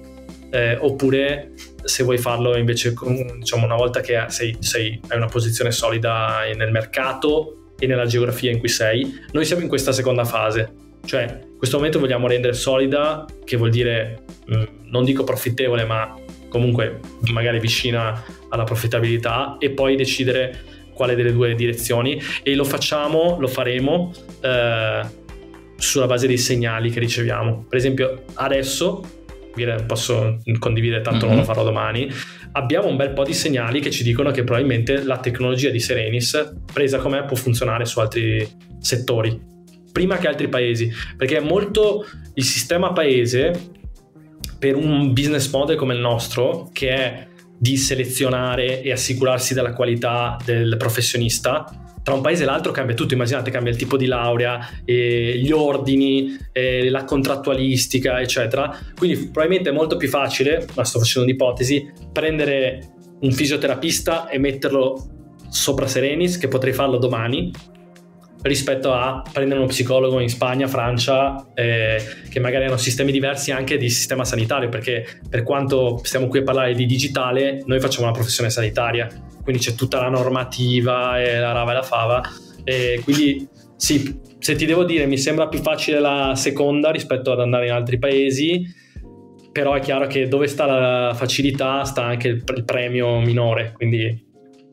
[0.52, 1.54] eh, oppure
[1.84, 2.94] se vuoi farlo invece
[3.38, 8.52] diciamo, una volta che sei, sei, hai una posizione solida nel mercato e nella geografia
[8.52, 9.20] in cui sei.
[9.32, 10.74] Noi siamo in questa seconda fase,
[11.06, 16.16] cioè in questo momento vogliamo rendere solida, che vuol dire mm, non dico profittevole, ma
[16.50, 17.00] comunque
[17.32, 23.48] magari vicina alla profittabilità e poi decidere quale delle due direzioni e lo facciamo, lo
[23.48, 24.12] faremo
[24.42, 25.02] eh,
[25.78, 27.66] sulla base dei segnali che riceviamo.
[27.70, 29.04] Per esempio adesso,
[29.86, 31.36] posso condividere tanto mm-hmm.
[31.36, 32.10] non lo farò domani,
[32.54, 36.56] abbiamo un bel po' di segnali che ci dicono che probabilmente la tecnologia di Serenis,
[36.72, 38.48] presa com'è, può funzionare su altri
[38.80, 39.56] settori
[39.98, 42.06] prima che altri paesi, perché è molto
[42.36, 43.72] il sistema paese
[44.60, 47.28] per un business model come il nostro, che è
[47.58, 51.66] di selezionare e assicurarsi della qualità del professionista,
[52.08, 55.52] tra un paese e l'altro cambia tutto, immaginate cambia il tipo di laurea, eh, gli
[55.52, 58.74] ordini, eh, la contrattualistica, eccetera.
[58.96, 65.36] Quindi probabilmente è molto più facile, ma sto facendo un'ipotesi, prendere un fisioterapista e metterlo
[65.50, 67.52] sopra Serenis, che potrei farlo domani,
[68.42, 73.78] rispetto a prendere uno psicologo in Spagna, Francia, eh, che magari hanno sistemi diversi anche
[73.78, 78.14] di sistema sanitario, perché per quanto stiamo qui a parlare di digitale, noi facciamo una
[78.14, 79.08] professione sanitaria,
[79.44, 82.22] quindi c'è tutta la normativa e la rava e la fava,
[82.64, 87.40] e quindi sì, se ti devo dire, mi sembra più facile la seconda rispetto ad
[87.40, 88.66] andare in altri paesi,
[89.52, 94.27] però è chiaro che dove sta la facilità sta anche il, premio minore, quindi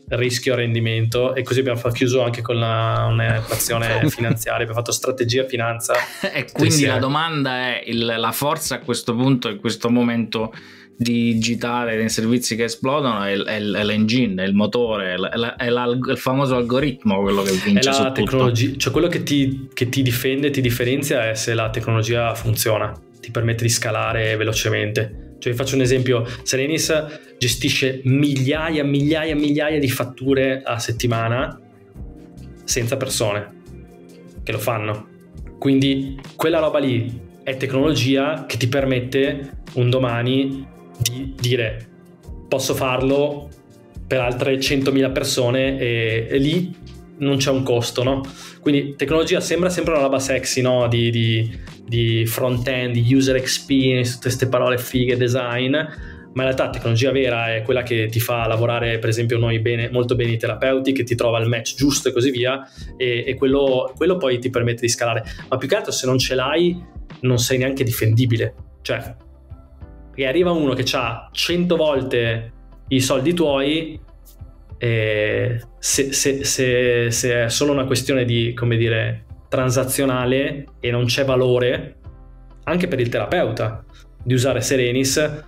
[0.09, 5.95] rischio rendimento e così abbiamo chiuso anche con la, un'equazione finanziaria abbiamo fatto strategia finanza.
[6.35, 10.53] E quindi la domanda è il, la forza a questo punto in questo momento
[10.97, 16.15] digitale dei servizi che esplodono è, è, è l'engine, è il motore, è, è il
[16.17, 20.51] famoso algoritmo quello che vince è la tecnologia, cioè quello che ti, che ti difende,
[20.51, 25.75] ti differenzia è se la tecnologia funziona, ti permette di scalare velocemente cioè, vi faccio
[25.75, 31.61] un esempio: Serenis gestisce migliaia, migliaia, migliaia di fatture a settimana
[32.65, 33.53] senza persone
[34.43, 35.09] che lo fanno.
[35.59, 40.67] Quindi quella roba lì è tecnologia che ti permette un domani
[41.03, 41.89] di dire
[42.49, 43.51] posso farlo
[44.07, 46.75] per altre 100.000 persone e, e lì
[47.19, 48.23] non c'è un costo, no?
[48.61, 50.89] Quindi tecnologia sembra sempre una roba sexy, no?
[50.89, 51.59] Di, di,
[51.95, 57.55] di front-end, di user experience, tutte queste parole fighe, design, ma in realtà tecnologia vera
[57.55, 61.05] è quella che ti fa lavorare, per esempio, noi bene, molto bene i terapeuti, che
[61.05, 64.81] ti trova il match giusto e così via, e, e quello, quello, poi ti permette
[64.81, 65.23] di scalare.
[65.49, 66.77] Ma più che altro, se non ce l'hai,
[67.21, 68.55] non sei neanche difendibile.
[68.83, 69.15] Cioè,
[70.11, 72.53] perché arriva uno che ha 100 volte
[72.89, 74.01] i soldi tuoi,
[74.77, 79.24] e se, se, se, se è solo una questione di, come dire,
[79.55, 81.97] transazionale e non c'è valore,
[82.65, 83.85] anche per il terapeuta,
[84.23, 85.45] di usare Serenis,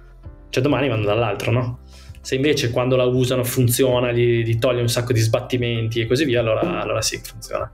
[0.49, 1.79] cioè domani vanno dall'altro, no?
[2.21, 6.25] Se invece quando la usano funziona, gli, gli toglie un sacco di sbattimenti e così
[6.25, 7.71] via, allora, allora sì, funziona.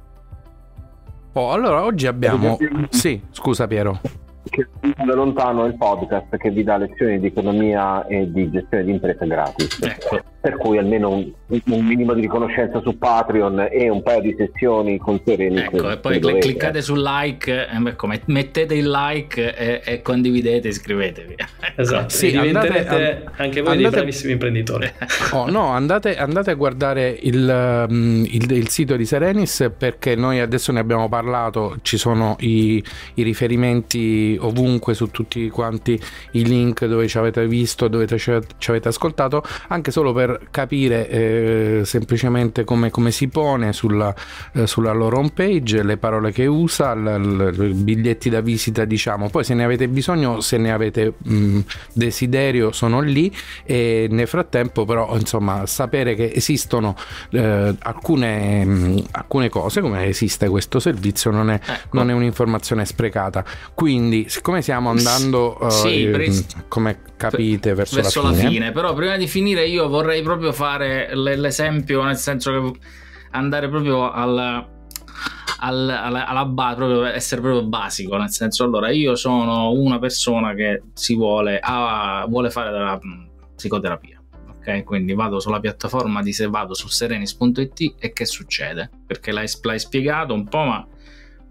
[1.34, 2.58] Oh, allora oggi abbiamo...
[2.90, 4.00] Sì, scusa Piero
[4.48, 8.84] che da lontano è il podcast che vi dà lezioni di economia e di gestione
[8.84, 9.78] di impresa gratis.
[9.80, 10.20] Ecco.
[10.42, 14.98] Per cui almeno un, un, minimo di riconoscenza su Patreon e un paio di sessioni
[14.98, 15.58] con Sereni.
[15.58, 21.36] Ecco, e poi cl- cliccate sul like, ecco, mettete il like e, e condividete, iscrivetevi.
[21.76, 24.90] Esatto, sì, diventerete andate, anche voi andate, dei bravissimi imprenditori.
[25.32, 30.40] Oh, no, andate, andate, a guardare il, um, il, il, sito di Serenis perché noi
[30.40, 32.82] adesso ne abbiamo parlato, ci sono i,
[33.14, 36.00] i riferimenti ovunque su tutti quanti
[36.32, 38.30] i link dove ci avete visto, dove ci
[38.70, 44.14] avete ascoltato, anche solo per capire eh, semplicemente come, come, si pone sulla,
[44.52, 49.28] eh, sulla, loro home page, le parole che usa, i biglietti da visita, diciamo.
[49.28, 51.60] Poi se ne avete bisogno, se ne avete mh,
[51.92, 56.96] desiderio, sono lì e nel frattempo però insomma sapere che esistono
[57.30, 61.96] eh, alcune, mh, alcune cose come esiste questo servizio non è, ecco.
[61.96, 63.44] non è un'informazione sprecata.
[63.74, 68.42] Quindi siccome stiamo andando, uh, sì, eh, come capite, verso, verso la, fine.
[68.42, 68.72] la, fine.
[68.72, 72.78] Però prima di finire io vorrei proprio fare l'esempio, nel senso che
[73.30, 74.38] andare proprio al,
[75.58, 80.54] al, alla, alla base, proprio essere proprio basico, nel senso allora io sono una persona
[80.54, 82.98] che si vuole, ah, vuole fare della
[83.54, 84.20] psicoterapia.
[84.58, 88.90] Ok, quindi vado sulla piattaforma di se vado su serenis.it e che succede?
[89.04, 90.86] Perché l'hai, l'hai spiegato un po', ma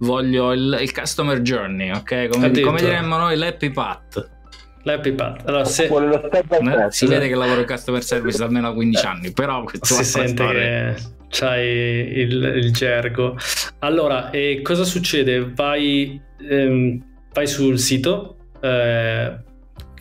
[0.02, 2.28] voglio il, il customer journey, ok?
[2.30, 4.30] Come, come diremmo noi, l'happy path.
[4.84, 5.48] L'happy path.
[5.48, 5.88] Allora, se...
[5.88, 10.46] eh, si vede che lavoro in customer service da almeno 15 anni, però si sente
[10.48, 10.96] che
[11.30, 13.38] c'hai il, il gergo.
[13.80, 15.52] Allora, e cosa succede?
[15.54, 19.38] Vai, ehm, vai sul sito, eh,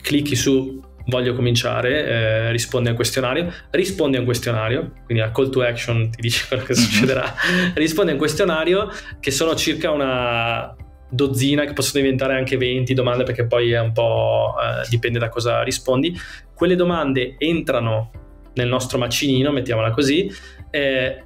[0.01, 5.31] clicchi su voglio cominciare, eh, rispondi a un questionario, rispondi a un questionario, quindi la
[5.31, 6.79] call to action ti dice quello che mhm.
[6.79, 7.33] succederà,
[7.73, 8.89] rispondi a un questionario
[9.19, 10.75] che sono circa una
[11.09, 15.29] dozzina, che possono diventare anche 20 domande perché poi è un po' eh, dipende da
[15.29, 16.17] cosa rispondi.
[16.53, 18.11] Quelle domande entrano
[18.53, 20.31] nel nostro macinino, mettiamola così,
[20.69, 21.23] eh,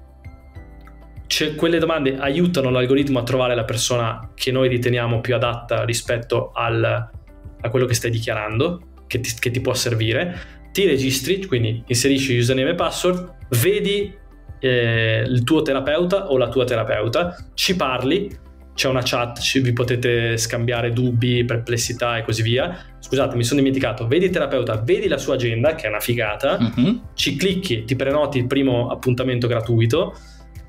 [1.56, 6.84] quelle domande aiutano l'algoritmo a trovare la persona che noi riteniamo più adatta rispetto al,
[6.84, 12.38] a quello che stai dichiarando che ti, che ti può servire, ti registri, quindi inserisci
[12.38, 14.14] username e password, vedi
[14.60, 18.44] eh, il tuo terapeuta o la tua terapeuta, ci parli,
[18.74, 22.78] c'è una chat, ci, vi potete scambiare dubbi, perplessità e così via.
[23.00, 26.58] Scusate, mi sono dimenticato, vedi il terapeuta, vedi la sua agenda, che è una figata,
[26.60, 27.02] uh-huh.
[27.14, 30.14] ci clicchi, ti prenoti il primo appuntamento gratuito.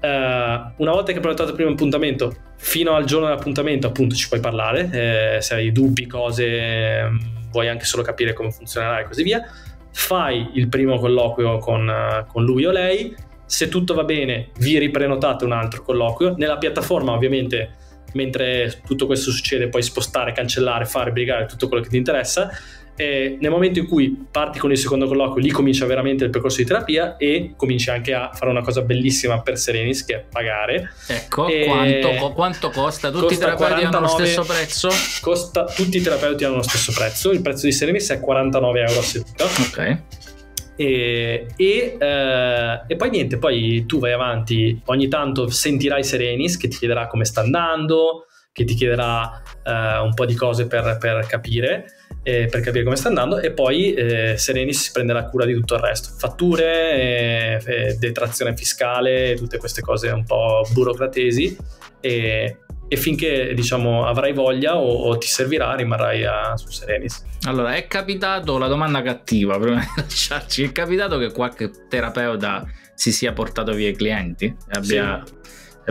[0.00, 4.28] Uh, una volta che hai prenotato il primo appuntamento, fino al giorno dell'appuntamento, appunto, ci
[4.28, 9.22] puoi parlare, eh, se hai dubbi, cose vuoi anche solo capire come funzionerà e così
[9.22, 9.42] via,
[9.92, 13.14] fai il primo colloquio con, con lui o lei,
[13.46, 19.30] se tutto va bene vi riprenotate un altro colloquio, nella piattaforma ovviamente mentre tutto questo
[19.30, 22.50] succede puoi spostare, cancellare, fare, brigare tutto quello che ti interessa
[22.96, 26.56] e nel momento in cui parti con il secondo colloquio, lì comincia veramente il percorso
[26.56, 30.92] di terapia e cominci anche a fare una cosa bellissima per Serenis che è pagare.
[31.06, 33.10] Ecco, e quanto, quanto, costa?
[33.10, 34.88] Tutti costa i terapeuti 49, hanno lo stesso prezzo?
[35.20, 38.98] Costa, tutti i terapeuti hanno lo stesso prezzo, il prezzo di Serenis è 49 euro
[38.98, 39.44] a seduta.
[39.44, 39.98] Ok.
[40.78, 46.68] E, e, eh, e, poi niente, poi tu vai avanti, ogni tanto sentirai Serenis che
[46.68, 51.26] ti chiederà come sta andando, che ti chiederà eh, un po' di cose per, per
[51.26, 51.95] capire
[52.26, 55.74] eh, per capire come sta andando e poi eh, Serenis si prenderà cura di tutto
[55.74, 61.56] il resto, fatture, eh, detrazione fiscale, tutte queste cose un po' burocratesi
[62.00, 62.58] e,
[62.88, 67.24] e finché diciamo avrai voglia o, o ti servirà rimarrai a, su Serenis.
[67.46, 73.12] Allora è capitato, la domanda cattiva prima di lasciarci, è capitato che qualche terapeuta si
[73.12, 74.52] sia portato via i clienti?
[74.70, 75.22] Abbia...
[75.24, 75.35] Sì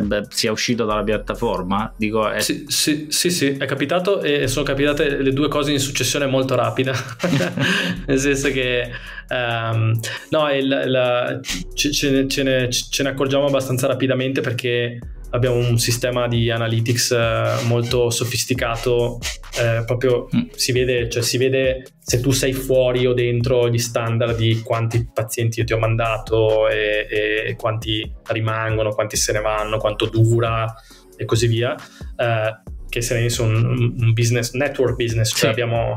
[0.01, 1.93] beh, sia uscito dalla piattaforma.
[1.95, 2.39] Dico, è...
[2.39, 6.55] sì, sì, sì, sì, è capitato e sono capitate le due cose in successione molto
[6.55, 6.93] rapida.
[8.05, 8.89] Nel senso che
[9.29, 11.39] um, no, il, la,
[11.73, 14.99] ce, ce, ne, ce, ne, ce ne accorgiamo abbastanza rapidamente perché
[15.35, 19.19] abbiamo un sistema di analytics eh, molto sofisticato,
[19.59, 20.49] eh, proprio mm.
[20.55, 25.07] si, vede, cioè si vede se tu sei fuori o dentro gli standard di quanti
[25.13, 27.07] pazienti io ti ho mandato e,
[27.47, 30.73] e quanti rimangono, quanti se ne vanno, quanto dura
[31.15, 31.75] e così via.
[32.17, 35.47] Eh, che Serenis è un, un business, network business, cioè sì.
[35.47, 35.95] abbiamo...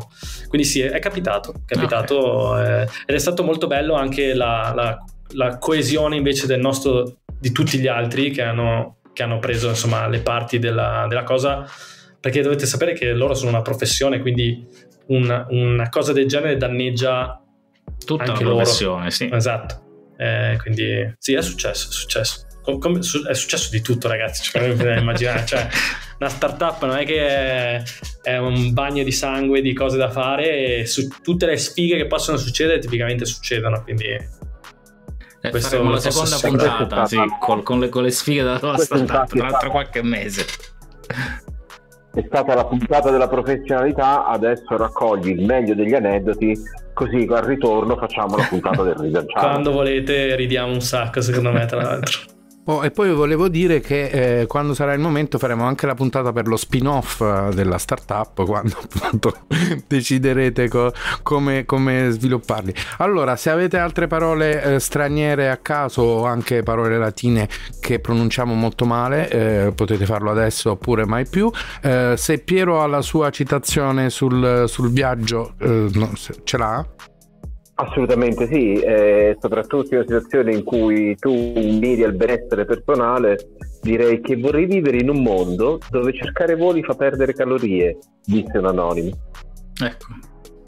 [0.49, 2.83] quindi sì, è capitato, è capitato okay.
[2.83, 4.99] eh, ed è stato molto bello anche la, la,
[5.35, 10.07] la coesione invece del nostro, di tutti gli altri che hanno che hanno preso insomma
[10.07, 11.69] le parti della, della cosa
[12.21, 14.65] perché dovete sapere che loro sono una professione quindi
[15.07, 17.43] un, una cosa del genere danneggia
[18.07, 19.11] tutta anche la professione loro.
[19.11, 19.29] sì.
[19.33, 20.13] Esatto.
[20.17, 22.47] Eh, quindi sì è successo è successo.
[22.63, 24.69] Come, è successo di tutto ragazzi cioè,
[25.01, 25.67] immaginare cioè,
[26.21, 27.83] una startup non è che è,
[28.23, 32.07] è, un bagno di sangue di cose da fare e su tutte le sfighe che
[32.07, 34.07] possono succedere tipicamente succedono quindi
[35.41, 38.77] eh, Questo faremo la seconda puntata sì, con, con, le, con, le, sfighe della tua
[38.77, 40.45] startup tra l'altro qualche mese.
[42.13, 46.59] È stata la puntata della professionalità, adesso raccogli il meglio degli aneddoti,
[46.93, 49.47] così al ritorno facciamo la puntata del rilanciare.
[49.47, 52.37] Quando volete ridiamo un sacco, secondo me, tra l'altro.
[52.71, 56.33] Oh, e poi volevo dire che eh, quando sarà il momento faremo anche la puntata
[56.33, 59.35] per lo spin-off eh, della startup, quando appunto
[59.87, 60.93] deciderete co-
[61.23, 62.75] come, come, svilupparli.
[62.99, 67.49] Allora, se avete altre parole eh, straniere a caso o anche parole latine
[67.81, 71.51] che pronunciamo molto male, eh, potete farlo adesso oppure mai più.
[71.81, 76.13] Eh, se Piero ha la sua citazione sul, sul viaggio, eh, no,
[76.45, 76.87] ce l'ha?
[77.81, 83.51] Assolutamente sì, eh, soprattutto in una situazione in cui tu miri al benessere personale,
[83.81, 88.67] direi che vorrei vivere in un mondo dove cercare voli fa perdere calorie, disse un
[88.67, 89.11] anonimo.
[89.81, 90.07] Ecco,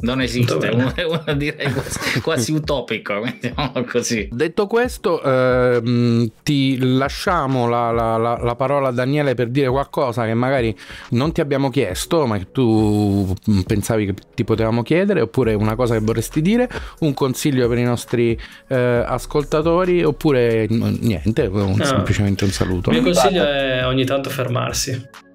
[0.01, 4.28] non esiste, uno, uno direi quasi, quasi utopico, mettiamolo così.
[4.30, 10.24] Detto questo, ehm, ti lasciamo la, la, la, la, parola a Daniele per dire qualcosa
[10.24, 10.76] che magari
[11.11, 13.34] non ti abbiamo chiesto, ma che tu
[13.66, 16.68] pensavi che ti potevamo chiedere, oppure una cosa che vorresti dire,
[17.01, 18.38] un consiglio per i nostri
[18.68, 18.76] eh,
[19.07, 21.84] ascoltatori, oppure niente, un, no.
[21.84, 22.90] semplicemente un saluto.
[22.90, 25.28] Il mio consiglio è ogni tanto fermarsi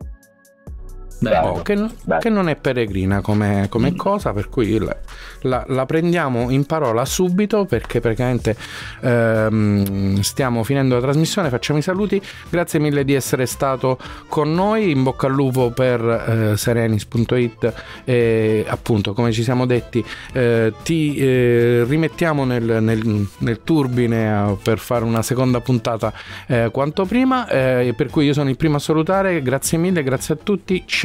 [1.24, 1.82] Oh, che,
[2.20, 3.96] che, non è peregrina come, come mm.
[3.96, 4.96] cosa, per cui la,
[5.42, 8.56] la, la, prendiamo in parola subito perché praticamente
[9.02, 13.98] ehm, stiamo finendo la trasmissione, facciamo i saluti, grazie mille di essere stato
[14.28, 20.04] con noi, in bocca al lupo per eh, serenis.it e appunto come ci siamo detti
[20.34, 26.14] eh, ti eh, rimettiamo nel, nel, nel turbine eh, per fare una seconda puntata
[26.46, 30.34] eh, quanto prima, eh, per cui io sono il primo a salutare, grazie mille, grazie
[30.34, 31.05] a tutti, ciao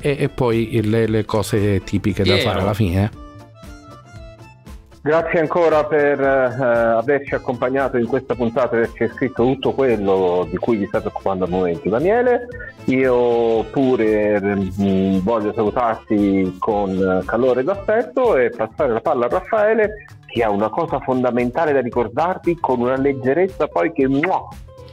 [0.00, 3.20] e, e poi le, le, cose tipiche da fare alla fine.
[5.04, 10.56] Grazie ancora per eh, averci accompagnato in questa puntata e averci scritto tutto quello di
[10.58, 12.46] cui vi state occupando al momento, Daniele.
[12.84, 20.04] Io pure mh, mm, voglio salutarti con calore d'aspetto e passare la palla a Raffaele
[20.24, 24.48] che ha una cosa fondamentale da ricordarti con una leggerezza poi che muah,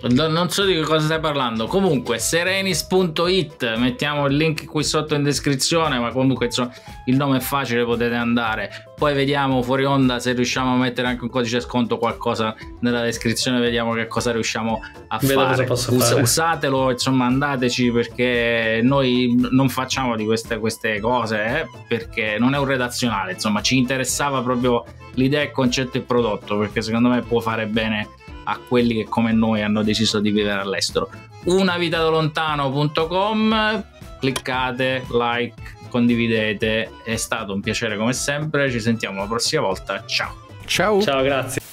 [0.07, 1.67] non so di che cosa stai parlando.
[1.67, 6.71] Comunque, serenis.it, mettiamo il link qui sotto in descrizione, ma comunque insomma,
[7.05, 8.85] il nome è facile, potete andare.
[8.95, 13.59] Poi vediamo fuori onda se riusciamo a mettere anche un codice sconto qualcosa nella descrizione,
[13.59, 15.65] vediamo che cosa riusciamo a Vedo fare.
[15.69, 16.15] Us-.
[16.17, 22.57] Usatelo, insomma, andateci perché noi non facciamo di queste, queste cose eh, perché non è
[22.57, 24.85] un redazionale, insomma, ci interessava proprio
[25.15, 28.07] l'idea, il concetto e il prodotto perché secondo me può fare bene
[28.49, 31.09] a quelli che come noi hanno deciso di vivere all'estero.
[31.45, 33.83] Unavitadolontano.com,
[34.19, 35.53] cliccate, like,
[35.89, 40.47] condividete, è stato un piacere come sempre, ci sentiamo la prossima volta, ciao.
[40.65, 41.01] Ciao.
[41.01, 41.68] Ciao, grazie.